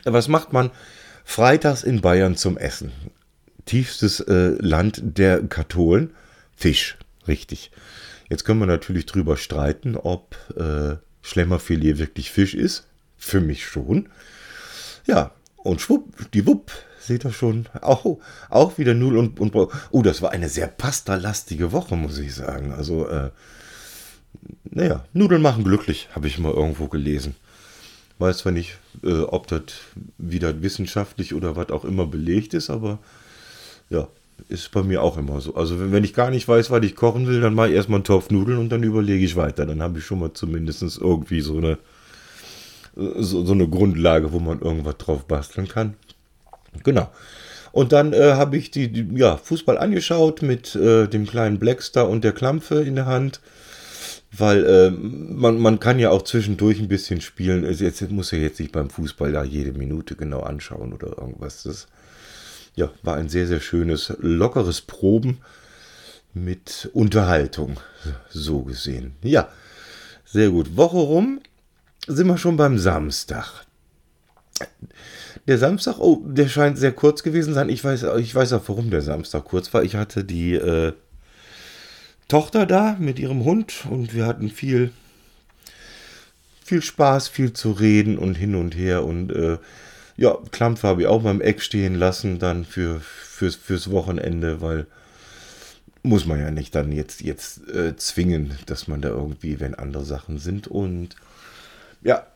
was 0.05 0.29
macht 0.29 0.53
man? 0.53 0.71
Freitags 1.25 1.83
in 1.83 2.01
Bayern 2.01 2.37
zum 2.37 2.57
Essen. 2.57 2.93
Tiefstes 3.67 4.21
äh, 4.21 4.57
Land 4.59 5.01
der 5.03 5.43
Katholen. 5.43 6.11
Fisch, 6.57 6.97
richtig. 7.29 7.71
Jetzt 8.29 8.45
können 8.45 8.61
wir 8.61 8.67
natürlich 8.67 9.07
drüber 9.07 9.37
streiten, 9.37 9.97
ob 9.97 10.37
äh, 10.57 10.97
Schlemmerfilet 11.23 11.99
wirklich 11.99 12.31
Fisch 12.31 12.55
ist. 12.55 12.87
Für 13.17 13.41
mich 13.41 13.67
schon. 13.67 14.09
Ja, 15.07 15.33
und 15.57 15.81
schwupp, 15.81 16.31
die 16.33 16.47
Wupp, 16.47 16.73
seht 16.99 17.25
ihr 17.25 17.33
schon. 17.33 17.69
Auch, 17.83 18.19
auch 18.49 18.79
wieder 18.79 18.95
Null 18.95 19.19
und, 19.19 19.41
und 19.41 19.55
Oh, 19.91 20.03
das 20.03 20.23
war 20.23 20.33
eine 20.33 20.49
sehr 20.49 20.69
pastalastige 20.69 21.73
Woche, 21.73 21.97
muss 21.97 22.19
ich 22.19 22.35
sagen. 22.35 22.73
Also, 22.73 23.07
äh, 23.09 23.31
naja, 24.65 25.05
Nudeln 25.13 25.43
machen 25.43 25.65
glücklich, 25.65 26.09
habe 26.15 26.29
ich 26.29 26.39
mal 26.39 26.53
irgendwo 26.53 26.89
gelesen. 26.89 27.35
Weiß 28.19 28.39
zwar 28.39 28.53
nicht, 28.53 28.79
äh, 29.03 29.21
ob 29.21 29.47
das 29.49 29.63
wieder 30.19 30.63
wissenschaftlich 30.63 31.35
oder 31.35 31.57
was 31.57 31.71
auch 31.71 31.85
immer 31.85 32.07
belegt 32.07 32.55
ist, 32.55 32.71
aber 32.71 32.99
ja, 33.89 34.09
ist 34.49 34.71
bei 34.73 34.83
mir 34.83 35.03
auch 35.03 35.17
immer 35.17 35.41
so. 35.41 35.55
Also 35.55 35.79
wenn, 35.81 35.93
wenn 35.93 36.05
ich 36.05 36.15
gar 36.15 36.31
nicht 36.31 36.47
weiß, 36.47 36.71
was 36.71 36.85
ich 36.85 36.97
kochen 36.97 37.27
will, 37.27 37.41
dann 37.41 37.55
mache 37.55 37.69
ich 37.69 37.75
erstmal 37.75 37.99
einen 37.99 38.05
Topf 38.05 38.31
Nudeln 38.31 38.59
und 38.59 38.71
dann 38.71 38.83
überlege 38.83 39.25
ich 39.25 39.37
weiter. 39.37 39.67
Dann 39.67 39.83
habe 39.83 39.99
ich 39.99 40.05
schon 40.05 40.21
mal 40.21 40.33
zumindest 40.33 40.83
irgendwie 41.01 41.41
so 41.41 41.57
eine, 41.57 41.79
so, 42.95 43.45
so 43.45 43.53
eine 43.53 43.69
Grundlage, 43.69 44.33
wo 44.33 44.41
man 44.41 44.61
irgendwas 44.61 44.99
drauf 44.99 45.25
basteln 45.27 45.69
kann. 45.69 45.95
Genau. 46.85 47.11
Und 47.73 47.93
dann 47.93 48.13
äh, 48.13 48.33
habe 48.33 48.57
ich 48.57 48.71
die, 48.71 48.89
die, 48.89 49.07
ja, 49.17 49.37
Fußball 49.37 49.79
angeschaut 49.79 50.43
mit 50.43 50.75
äh, 50.75 51.07
dem 51.07 51.27
kleinen 51.27 51.59
Blackstar 51.59 52.09
und 52.09 52.25
der 52.25 52.33
Klampfe 52.33 52.83
in 52.83 52.97
der 52.97 53.07
Hand. 53.07 53.41
Weil 54.37 54.65
äh, 54.65 54.91
man, 54.91 55.59
man 55.59 55.81
kann 55.81 55.99
ja 55.99 56.11
auch 56.11 56.23
zwischendurch 56.23 56.79
ein 56.79 56.89
bisschen 56.89 57.21
spielen. 57.21 57.65
Also 57.65 57.85
jetzt 57.85 58.09
muss 58.11 58.31
ja 58.31 58.39
jetzt 58.39 58.61
nicht 58.61 58.73
beim 58.73 58.91
Fußball 58.91 59.33
da 59.33 59.43
jede 59.43 59.73
Minute 59.73 60.15
genau 60.15 60.41
anschauen 60.41 60.93
oder 60.93 61.19
irgendwas. 61.19 61.65
Das 61.65 61.89
ja, 62.75 62.91
war 63.03 63.17
ein 63.17 63.29
sehr, 63.29 63.47
sehr 63.47 63.61
schönes, 63.61 64.13
lockeres 64.19 64.81
Proben 64.81 65.39
mit 66.33 66.91
Unterhaltung, 66.93 67.79
so 68.31 68.63
gesehen. 68.63 69.17
Ja, 69.23 69.49
sehr 70.25 70.51
gut. 70.51 70.77
Woche 70.77 70.99
rum 70.99 71.41
sind 72.07 72.27
wir 72.27 72.39
schon 72.39 72.57
beim 72.57 72.79
Samstag. 72.79 73.67
Der 75.47 75.59
Samstag, 75.59 75.99
oh, 75.99 76.23
der 76.25 76.49
scheint 76.49 76.79
sehr 76.79 76.93
kurz 76.93 77.23
gewesen 77.23 77.55
sein. 77.55 77.69
Ich 77.69 77.83
weiß, 77.83 78.07
ich 78.19 78.35
weiß 78.35 78.53
auch, 78.53 78.63
warum 78.67 78.91
der 78.91 79.03
Samstag 79.03 79.45
kurz 79.45 79.73
war. 79.75 79.83
Ich 79.83 79.97
hatte 79.97 80.23
die 80.23 80.55
äh, 80.55 80.93
Tochter 82.29 82.67
da 82.67 82.97
mit 82.99 83.19
ihrem 83.19 83.45
Hund 83.45 83.87
und 83.91 84.15
wir 84.15 84.27
hatten 84.27 84.51
viel, 84.51 84.93
viel 86.65 86.83
Spaß, 86.83 87.29
viel 87.29 87.53
zu 87.53 87.73
reden 87.73 88.19
und 88.19 88.35
hin 88.35 88.55
und 88.55 88.77
her 88.77 89.05
und 89.05 89.33
äh, 89.33 89.59
ja, 90.21 90.37
Klampfe 90.51 90.87
habe 90.87 91.01
ich 91.01 91.09
auch 91.09 91.23
beim 91.23 91.41
Eck 91.41 91.63
stehen 91.63 91.95
lassen, 91.95 92.39
dann 92.39 92.67
für, 92.67 93.01
fürs, 93.01 93.55
fürs 93.55 93.91
Wochenende, 93.91 94.61
weil 94.61 94.87
muss 96.03 96.27
man 96.27 96.39
ja 96.39 96.51
nicht 96.51 96.75
dann 96.75 96.93
jetzt, 96.93 97.23
jetzt 97.23 97.67
äh, 97.69 97.97
zwingen, 97.97 98.55
dass 98.67 98.87
man 98.87 99.01
da 99.01 99.09
irgendwie, 99.09 99.61
wenn 99.61 99.75
andere 99.75 100.05
Sachen 100.05 100.39
sind. 100.39 100.69
Und 100.69 101.17
ja, 102.03 102.27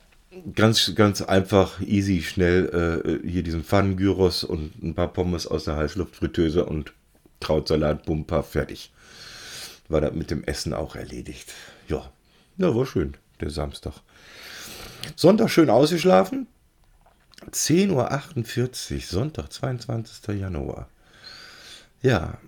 ganz, 0.55 0.94
ganz 0.94 1.20
einfach, 1.20 1.79
easy, 1.83 2.23
schnell 2.23 3.20
äh, 3.23 3.29
hier 3.29 3.42
diesen 3.42 3.64
Pfannengyros 3.64 4.44
und 4.44 4.83
ein 4.83 4.94
paar 4.94 5.12
Pommes 5.12 5.47
aus 5.47 5.64
der 5.64 5.77
Heißluftfritteuse 5.77 6.64
und 6.64 6.94
Krautsalat, 7.40 8.07
Bumper, 8.07 8.42
fertig. 8.42 8.94
War 9.90 10.01
das 10.01 10.14
mit 10.14 10.31
dem 10.31 10.42
Essen 10.44 10.73
auch 10.73 10.97
erledigt. 10.97 11.53
Ja, 11.88 12.11
ja, 12.57 12.75
war 12.75 12.87
schön, 12.87 13.14
der 13.42 13.51
Samstag. 13.51 13.92
Sonntag 15.16 15.51
schön 15.51 15.68
ausgeschlafen. 15.68 16.47
10.48 17.51 18.94
Uhr, 18.94 19.01
Sonntag, 19.01 19.53
22. 19.53 20.40
Januar. 20.40 20.88
Ja, 22.03 22.38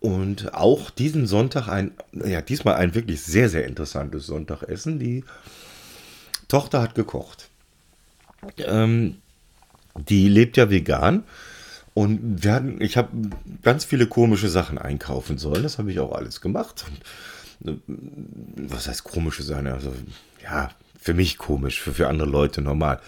und 0.00 0.54
auch 0.54 0.90
diesen 0.90 1.26
Sonntag 1.26 1.68
ein, 1.68 1.92
ja, 2.12 2.42
diesmal 2.42 2.74
ein 2.74 2.94
wirklich 2.94 3.22
sehr, 3.22 3.48
sehr 3.48 3.66
interessantes 3.66 4.26
Sonntagessen. 4.26 4.98
Die 4.98 5.24
Tochter 6.48 6.82
hat 6.82 6.94
gekocht. 6.94 7.48
Ähm, 8.58 9.16
die 9.96 10.28
lebt 10.28 10.56
ja 10.56 10.70
vegan. 10.70 11.24
Und 11.94 12.44
wir 12.44 12.52
hatten, 12.52 12.80
ich 12.80 12.98
habe 12.98 13.08
ganz 13.62 13.84
viele 13.84 14.06
komische 14.06 14.50
Sachen 14.50 14.76
einkaufen 14.76 15.38
sollen. 15.38 15.62
Das 15.62 15.78
habe 15.78 15.90
ich 15.90 15.98
auch 15.98 16.12
alles 16.12 16.40
gemacht. 16.40 16.84
Und, 17.60 17.72
äh, 17.72 17.78
was 18.68 18.86
heißt 18.86 19.02
komische 19.02 19.42
Sachen? 19.42 19.66
Also, 19.66 19.94
ja, 20.42 20.70
für 21.06 21.14
mich 21.14 21.38
komisch, 21.38 21.80
für, 21.80 21.92
für 21.92 22.08
andere 22.08 22.28
Leute 22.28 22.60
normal. 22.62 23.00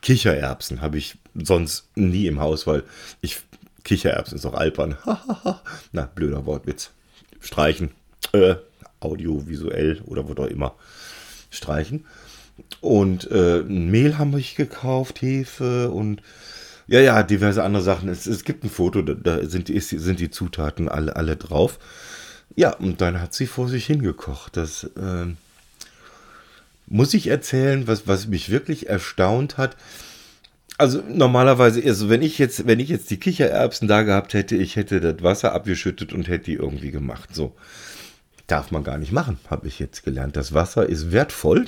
Kichererbsen 0.00 0.80
habe 0.80 0.96
ich 0.96 1.18
sonst 1.34 1.86
nie 1.94 2.26
im 2.26 2.40
Haus, 2.40 2.66
weil 2.66 2.82
ich 3.20 3.40
Kichererbsen 3.84 4.38
ist 4.38 4.46
auch 4.46 4.54
albern. 4.54 4.96
Na, 5.92 6.06
blöder 6.14 6.46
Wortwitz. 6.46 6.92
Streichen. 7.40 7.90
Äh, 8.32 8.54
audiovisuell 9.00 10.00
oder 10.06 10.26
wo 10.26 10.32
auch 10.42 10.46
immer. 10.46 10.76
Streichen. 11.50 12.06
Und 12.80 13.30
äh, 13.30 13.62
Mehl 13.64 14.16
haben 14.16 14.32
wir 14.32 14.42
gekauft, 14.56 15.20
Hefe 15.20 15.90
und 15.90 16.22
ja, 16.86 17.00
ja, 17.00 17.22
diverse 17.22 17.62
andere 17.62 17.82
Sachen. 17.82 18.08
Es, 18.08 18.26
es 18.26 18.44
gibt 18.44 18.64
ein 18.64 18.70
Foto, 18.70 19.02
da, 19.02 19.46
sind, 19.46 19.68
die, 19.68 19.78
sind 19.78 20.20
die 20.20 20.30
Zutaten 20.30 20.88
alle, 20.88 21.16
alle 21.16 21.36
drauf. 21.36 21.78
Ja, 22.56 22.74
und 22.74 23.02
dann 23.02 23.20
hat 23.20 23.34
sie 23.34 23.46
vor 23.46 23.68
sich 23.68 23.84
hingekocht. 23.84 24.56
Das 24.56 24.84
äh, 24.84 25.26
muss 26.86 27.14
ich 27.14 27.28
erzählen, 27.28 27.86
was, 27.86 28.06
was 28.06 28.26
mich 28.26 28.50
wirklich 28.50 28.88
erstaunt 28.88 29.56
hat. 29.56 29.76
Also 30.78 31.02
normalerweise, 31.08 31.82
also 31.84 32.08
wenn 32.08 32.22
ich 32.22 32.38
jetzt, 32.38 32.66
wenn 32.66 32.80
ich 32.80 32.88
jetzt 32.88 33.10
die 33.10 33.18
Kichererbsen 33.18 33.88
da 33.88 34.02
gehabt 34.02 34.34
hätte, 34.34 34.56
ich 34.56 34.76
hätte 34.76 35.00
das 35.00 35.22
Wasser 35.22 35.52
abgeschüttet 35.52 36.12
und 36.12 36.28
hätte 36.28 36.46
die 36.46 36.54
irgendwie 36.54 36.90
gemacht. 36.90 37.34
So 37.34 37.54
darf 38.46 38.70
man 38.70 38.84
gar 38.84 38.98
nicht 38.98 39.12
machen, 39.12 39.38
habe 39.48 39.68
ich 39.68 39.78
jetzt 39.78 40.04
gelernt. 40.04 40.36
Das 40.36 40.52
Wasser 40.52 40.88
ist 40.88 41.12
wertvoll, 41.12 41.66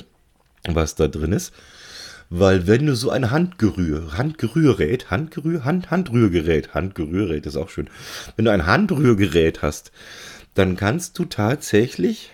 was 0.66 0.94
da 0.94 1.09
drin 1.09 1.33
ist, 1.33 1.53
weil 2.31 2.66
wenn 2.66 2.87
du 2.87 2.96
so 2.96 3.11
ein 3.11 3.31
Handgerühr, 3.31 4.16
Handgerührgerät, 4.16 5.11
Handgerühr, 5.11 5.64
Hand, 5.64 5.90
Handrührgerät, 5.90 6.74
Handgerührgerät 6.74 7.46
ist 7.46 7.57
auch 7.57 7.70
schön. 7.70 7.88
Wenn 8.37 8.46
du 8.46 8.50
ein 8.50 8.66
Handrührgerät 8.66 9.62
hast, 9.62 9.92
dann 10.55 10.77
kannst 10.77 11.18
du 11.18 11.24
tatsächlich 11.24 12.31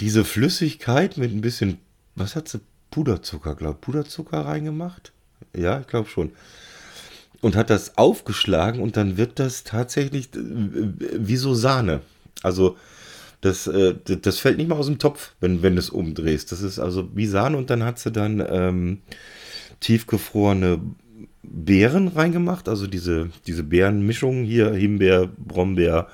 diese 0.00 0.24
Flüssigkeit 0.24 1.16
mit 1.16 1.32
ein 1.32 1.40
bisschen, 1.40 1.78
was 2.14 2.36
hat 2.36 2.48
sie? 2.48 2.60
Puderzucker, 2.90 3.56
glaube 3.56 3.78
Puderzucker 3.80 4.44
reingemacht? 4.44 5.12
Ja, 5.56 5.80
ich 5.80 5.86
glaube 5.88 6.08
schon. 6.08 6.30
Und 7.40 7.56
hat 7.56 7.68
das 7.68 7.98
aufgeschlagen 7.98 8.80
und 8.80 8.96
dann 8.96 9.16
wird 9.16 9.40
das 9.40 9.64
tatsächlich 9.64 10.28
äh, 10.34 10.40
wie 11.18 11.36
so 11.36 11.54
Sahne. 11.54 12.02
Also 12.42 12.76
das, 13.40 13.66
äh, 13.66 13.94
das 14.04 14.38
fällt 14.38 14.58
nicht 14.58 14.68
mal 14.68 14.76
aus 14.76 14.86
dem 14.86 15.00
Topf, 15.00 15.32
wenn, 15.40 15.62
wenn 15.62 15.74
du 15.74 15.80
es 15.80 15.90
umdrehst. 15.90 16.52
Das 16.52 16.62
ist 16.62 16.78
also 16.78 17.08
wie 17.16 17.26
Sahne 17.26 17.56
und 17.56 17.68
dann 17.68 17.82
hat 17.82 17.98
sie 17.98 18.12
dann 18.12 18.44
ähm, 18.48 19.02
tiefgefrorene 19.80 20.80
Beeren 21.42 22.08
reingemacht. 22.08 22.68
Also 22.68 22.86
diese, 22.86 23.30
diese 23.46 23.64
Beerenmischung 23.64 24.44
hier, 24.44 24.72
Himbeer, 24.72 25.28
Brombeer, 25.36 26.08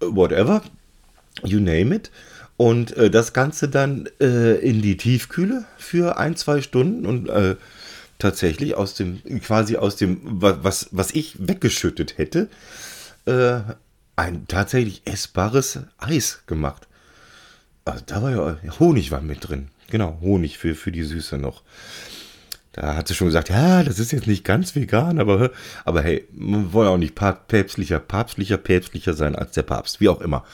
whatever, 0.00 0.62
you 1.44 1.60
name 1.60 1.94
it. 1.94 2.10
Und 2.56 2.96
äh, 2.96 3.10
das 3.10 3.32
Ganze 3.32 3.68
dann 3.68 4.08
äh, 4.20 4.56
in 4.56 4.82
die 4.82 4.96
Tiefkühle 4.96 5.64
für 5.76 6.18
ein, 6.18 6.36
zwei 6.36 6.60
Stunden 6.60 7.06
und 7.06 7.28
äh, 7.28 7.56
tatsächlich 8.18 8.74
aus 8.74 8.94
dem, 8.94 9.22
quasi 9.40 9.76
aus 9.76 9.96
dem, 9.96 10.20
was, 10.22 10.88
was 10.90 11.12
ich 11.12 11.36
weggeschüttet 11.38 12.18
hätte, 12.18 12.48
äh, 13.26 13.60
ein 14.16 14.48
tatsächlich 14.48 15.02
essbares 15.04 15.78
Eis 15.98 16.42
gemacht. 16.46 16.88
Also 17.84 18.02
da 18.06 18.22
war 18.22 18.30
ja 18.32 18.80
Honig 18.80 19.12
war 19.12 19.20
mit 19.20 19.48
drin. 19.48 19.68
Genau, 19.90 20.18
Honig 20.20 20.58
für, 20.58 20.74
für 20.74 20.92
die 20.92 21.04
Süße 21.04 21.38
noch. 21.38 21.62
Da 22.72 22.94
hat 22.94 23.08
sie 23.08 23.14
schon 23.14 23.28
gesagt, 23.28 23.48
ja, 23.48 23.82
das 23.82 23.98
ist 23.98 24.12
jetzt 24.12 24.26
nicht 24.26 24.44
ganz 24.44 24.74
vegan, 24.74 25.18
aber, 25.18 25.50
aber 25.84 26.02
hey, 26.02 26.28
man 26.32 26.72
wollen 26.72 26.88
auch 26.88 26.98
nicht 26.98 27.14
päpstlicher, 27.14 27.98
päpstlicher, 27.98 28.58
päpstlicher 28.58 29.14
sein 29.14 29.34
als 29.34 29.52
der 29.52 29.62
Papst, 29.62 30.00
wie 30.00 30.08
auch 30.08 30.20
immer. 30.20 30.44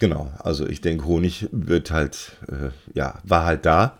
Genau, 0.00 0.32
also 0.38 0.66
ich 0.66 0.80
denke, 0.80 1.04
Honig 1.04 1.48
wird 1.52 1.90
halt, 1.90 2.32
äh, 2.48 2.70
ja, 2.94 3.20
war 3.24 3.44
halt 3.44 3.66
da. 3.66 3.98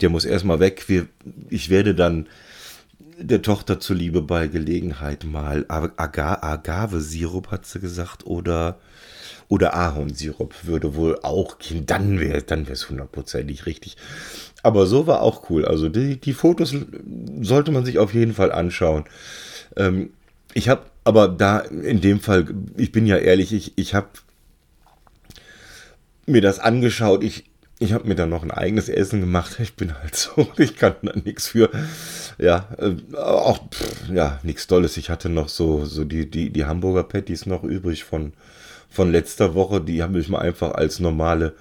Der 0.00 0.10
muss 0.10 0.24
erstmal 0.24 0.60
weg. 0.60 0.84
Wir, 0.88 1.08
ich 1.48 1.70
werde 1.70 1.94
dann 1.94 2.28
der 3.18 3.42
Tochter 3.42 3.80
zuliebe 3.80 4.22
bei 4.22 4.46
Gelegenheit 4.46 5.24
mal 5.24 5.64
Aga 5.68 6.38
Agave-Sirup, 6.42 7.50
hat 7.50 7.66
sie 7.66 7.80
gesagt, 7.80 8.26
oder, 8.26 8.78
oder 9.48 9.74
Ahornsirup 9.74 10.54
würde 10.64 10.94
wohl 10.94 11.18
auch 11.22 11.58
gehen. 11.58 11.86
Dann 11.86 12.20
wäre 12.20 12.42
dann 12.42 12.66
es 12.70 12.88
hundertprozentig 12.88 13.66
richtig. 13.66 13.96
Aber 14.62 14.86
so 14.86 15.06
war 15.06 15.22
auch 15.22 15.50
cool. 15.50 15.64
Also 15.64 15.88
die, 15.88 16.20
die 16.20 16.32
Fotos 16.32 16.74
sollte 17.40 17.72
man 17.72 17.84
sich 17.84 17.98
auf 17.98 18.14
jeden 18.14 18.34
Fall 18.34 18.52
anschauen. 18.52 19.04
Ähm, 19.76 20.10
ich 20.54 20.68
habe 20.68 20.82
aber 21.04 21.28
da 21.28 21.60
in 21.60 22.00
dem 22.00 22.20
Fall, 22.20 22.46
ich 22.76 22.92
bin 22.92 23.06
ja 23.06 23.16
ehrlich, 23.16 23.52
ich, 23.52 23.72
ich 23.76 23.94
habe 23.94 24.08
mir 26.28 26.40
das 26.40 26.58
angeschaut. 26.58 27.22
Ich, 27.24 27.44
ich 27.78 27.92
habe 27.92 28.08
mir 28.08 28.14
dann 28.14 28.30
noch 28.30 28.42
ein 28.42 28.50
eigenes 28.50 28.88
Essen 28.88 29.20
gemacht. 29.20 29.58
Ich 29.60 29.74
bin 29.74 29.94
halt 29.98 30.14
so, 30.14 30.48
ich 30.58 30.76
kann 30.76 30.94
da 31.02 31.12
nichts 31.24 31.48
für. 31.48 31.70
Ja, 32.38 32.68
äh, 32.78 33.16
auch, 33.16 33.70
pff, 33.70 34.10
ja, 34.10 34.38
nichts 34.42 34.66
Tolles. 34.66 34.96
Ich 34.96 35.10
hatte 35.10 35.28
noch 35.28 35.48
so, 35.48 35.84
so 35.84 36.04
die, 36.04 36.30
die, 36.30 36.50
die 36.50 36.64
Hamburger 36.64 37.04
Patties 37.04 37.46
noch 37.46 37.64
übrig 37.64 38.04
von, 38.04 38.32
von 38.88 39.10
letzter 39.12 39.54
Woche. 39.54 39.80
Die 39.80 40.02
habe 40.02 40.18
ich 40.18 40.28
mal 40.28 40.40
einfach 40.40 40.72
als 40.72 41.00
normale 41.00 41.54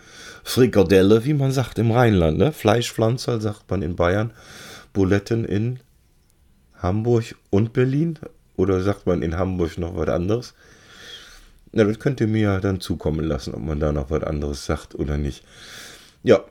Frikadelle, 0.44 1.26
wie 1.26 1.34
man 1.34 1.52
sagt 1.52 1.78
im 1.78 1.92
Rheinland, 1.92 2.38
ne? 2.38 2.54
Fleischpflanzer 2.54 3.42
sagt 3.42 3.70
man 3.70 3.82
in 3.82 3.96
Bayern. 3.96 4.32
Buletten 4.94 5.46
in 5.46 5.80
Hamburg 6.82 7.36
und 7.50 7.74
Berlin. 7.74 8.18
Oder 8.56 8.82
sagt 8.82 9.06
man 9.06 9.22
in 9.22 9.38
Hamburg 9.38 9.78
noch 9.78 9.96
was 9.96 10.08
anderes? 10.10 10.54
Na, 11.78 11.84
das 11.84 12.00
könnt 12.00 12.20
ihr 12.22 12.28
mir 12.28 12.42
ja 12.42 12.60
dann 12.60 12.82
zukommen 12.82 13.24
lassen, 13.24 13.54
ob 13.54 13.62
man 13.62 13.80
da 13.80 13.92
noch 13.92 14.10
was 14.10 14.24
anderes 14.24 14.66
sagt 14.66 14.96
oder 14.96 15.16
nicht. 15.16 15.44
Ja. 16.24 16.44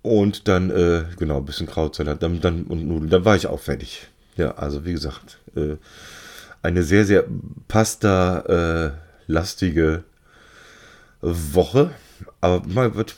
Und 0.00 0.48
dann, 0.48 0.70
äh, 0.70 1.04
genau, 1.18 1.36
ein 1.36 1.44
bisschen 1.44 1.66
Krautsalat 1.66 2.22
dann, 2.22 2.40
dann, 2.40 2.62
und 2.62 2.88
Nudeln. 2.88 3.10
Dann 3.10 3.26
war 3.26 3.36
ich 3.36 3.48
auch 3.48 3.60
fertig. 3.60 4.08
Ja, 4.38 4.52
also 4.52 4.86
wie 4.86 4.92
gesagt, 4.92 5.40
äh, 5.56 5.76
eine 6.62 6.84
sehr, 6.84 7.04
sehr 7.04 7.26
pasta-lastige 7.68 10.04
Woche. 11.20 11.90
Aber 12.40 12.66
mal, 12.66 12.96
was, 12.96 13.14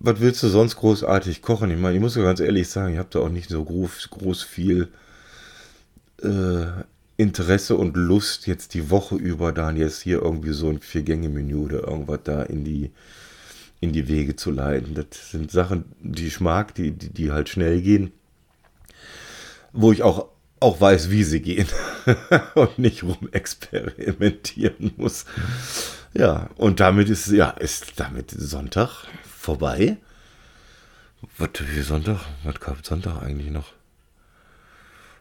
was 0.00 0.18
willst 0.18 0.42
du 0.42 0.48
sonst 0.48 0.74
großartig 0.74 1.42
kochen? 1.42 1.70
Ich 1.70 1.78
meine, 1.78 1.94
ich 1.94 2.00
muss 2.00 2.16
ja 2.16 2.24
ganz 2.24 2.40
ehrlich 2.40 2.68
sagen, 2.68 2.94
ich 2.94 2.98
habe 2.98 3.10
da 3.12 3.20
auch 3.20 3.28
nicht 3.28 3.48
so 3.48 3.64
groß, 3.64 4.10
groß 4.10 4.42
viel 4.42 4.88
äh, 6.20 6.82
Interesse 7.16 7.76
und 7.76 7.96
Lust, 7.96 8.46
jetzt 8.46 8.74
die 8.74 8.90
Woche 8.90 9.16
über 9.16 9.52
dann 9.52 9.76
jetzt 9.76 10.02
hier 10.02 10.22
irgendwie 10.22 10.52
so 10.52 10.68
ein 10.70 10.80
Vier-Gänge-Menü 10.80 11.56
oder 11.56 11.86
irgendwas 11.86 12.20
da 12.24 12.42
in 12.42 12.64
die, 12.64 12.90
in 13.80 13.92
die 13.92 14.08
Wege 14.08 14.36
zu 14.36 14.50
leiten. 14.50 14.94
Das 14.94 15.30
sind 15.30 15.50
Sachen, 15.50 15.84
die 16.00 16.26
ich 16.26 16.40
mag, 16.40 16.74
die, 16.74 16.92
die, 16.92 17.10
die 17.10 17.30
halt 17.32 17.48
schnell 17.48 17.82
gehen, 17.82 18.12
wo 19.72 19.92
ich 19.92 20.02
auch, 20.02 20.28
auch 20.60 20.80
weiß, 20.80 21.10
wie 21.10 21.24
sie 21.24 21.42
gehen 21.42 21.68
und 22.54 22.78
nicht 22.78 23.02
rumexperimentieren 23.02 24.92
muss. 24.96 25.26
Ja, 26.14 26.50
und 26.56 26.80
damit 26.80 27.08
ist, 27.08 27.28
ja, 27.28 27.50
ist 27.50 27.94
damit 27.96 28.30
Sonntag 28.30 29.06
vorbei. 29.24 29.98
Was 31.38 31.50
für 31.54 31.82
Sonntag? 31.82 32.20
Was 32.44 32.58
gab 32.60 32.84
Sonntag 32.84 33.22
eigentlich 33.22 33.50
noch? 33.50 33.72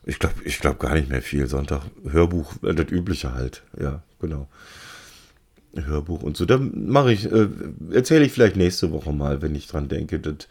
Ich 0.03 0.19
glaube 0.19 0.35
ich 0.43 0.59
glaub 0.59 0.79
gar 0.79 0.95
nicht 0.95 1.09
mehr 1.09 1.21
viel. 1.21 1.47
Sonntag, 1.47 1.83
Hörbuch, 2.09 2.53
äh, 2.63 2.73
das 2.73 2.91
Übliche 2.91 3.33
halt. 3.33 3.63
Ja, 3.79 4.01
genau. 4.19 4.47
Hörbuch 5.75 6.23
und 6.23 6.35
so. 6.35 6.45
Da 6.45 6.57
mache 6.57 7.13
ich, 7.13 7.31
äh, 7.31 7.47
erzähle 7.91 8.25
ich 8.25 8.31
vielleicht 8.31 8.55
nächste 8.55 8.91
Woche 8.91 9.13
mal, 9.13 9.41
wenn 9.41 9.55
ich 9.55 9.67
dran 9.67 9.87
denke, 9.87 10.19
das, 10.19 10.47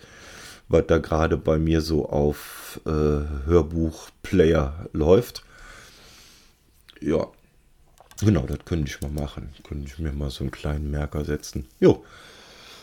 was 0.69 0.87
da 0.87 0.99
gerade 0.99 1.37
bei 1.37 1.59
mir 1.59 1.81
so 1.81 2.09
auf 2.09 2.81
äh, 2.87 2.91
Hörbuch-Player 2.91 4.89
läuft. 4.93 5.45
Ja. 7.01 7.27
Genau, 8.21 8.47
das 8.47 8.59
könnte 8.67 8.91
ich 8.91 9.01
mal 9.01 9.11
machen. 9.11 9.51
Könnte 9.67 9.87
ich 9.87 9.99
mir 9.99 10.13
mal 10.13 10.31
so 10.31 10.45
einen 10.45 10.51
kleinen 10.51 10.91
Merker 10.91 11.25
setzen. 11.25 11.67
Jo. 11.81 12.05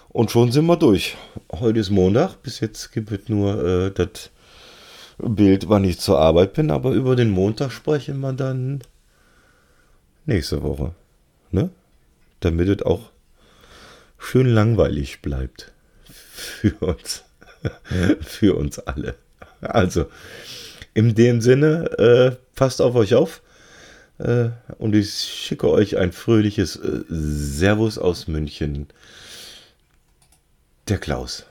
Und 0.09 0.31
schon 0.31 0.51
sind 0.51 0.65
wir 0.65 0.77
durch. 0.77 1.15
Heute 1.51 1.79
ist 1.79 1.91
Montag. 1.91 2.41
Bis 2.41 2.59
jetzt 2.59 2.91
gibt 2.91 3.11
es 3.11 3.29
nur 3.29 3.63
äh, 3.63 3.91
das 3.91 4.31
Bild, 5.17 5.69
wann 5.69 5.83
ich 5.83 5.99
zur 5.99 6.19
Arbeit 6.19 6.53
bin. 6.53 6.71
Aber 6.71 6.91
über 6.91 7.15
den 7.15 7.29
Montag 7.29 7.71
sprechen 7.71 8.19
wir 8.19 8.33
dann 8.33 8.81
nächste 10.25 10.61
Woche. 10.61 10.93
Ne? 11.51 11.69
Damit 12.39 12.67
es 12.69 12.85
auch 12.85 13.11
schön 14.17 14.47
langweilig 14.47 15.21
bleibt. 15.21 15.71
Für 16.03 16.75
uns. 16.85 17.23
Für 18.21 18.55
uns 18.55 18.79
alle. 18.79 19.15
Also, 19.61 20.05
in 20.93 21.15
dem 21.15 21.41
Sinne, 21.41 21.89
äh, 21.97 22.35
passt 22.55 22.81
auf 22.81 22.95
euch 22.95 23.15
auf. 23.15 23.41
Äh, 24.19 24.49
und 24.77 24.95
ich 24.95 25.11
schicke 25.11 25.69
euch 25.69 25.97
ein 25.97 26.11
fröhliches 26.11 26.75
äh, 26.75 27.03
Servus 27.09 27.97
aus 27.97 28.27
München. 28.27 28.87
Der 30.87 30.97
Klaus. 30.97 31.45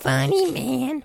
Funny, 0.00 0.50
man. 0.52 1.04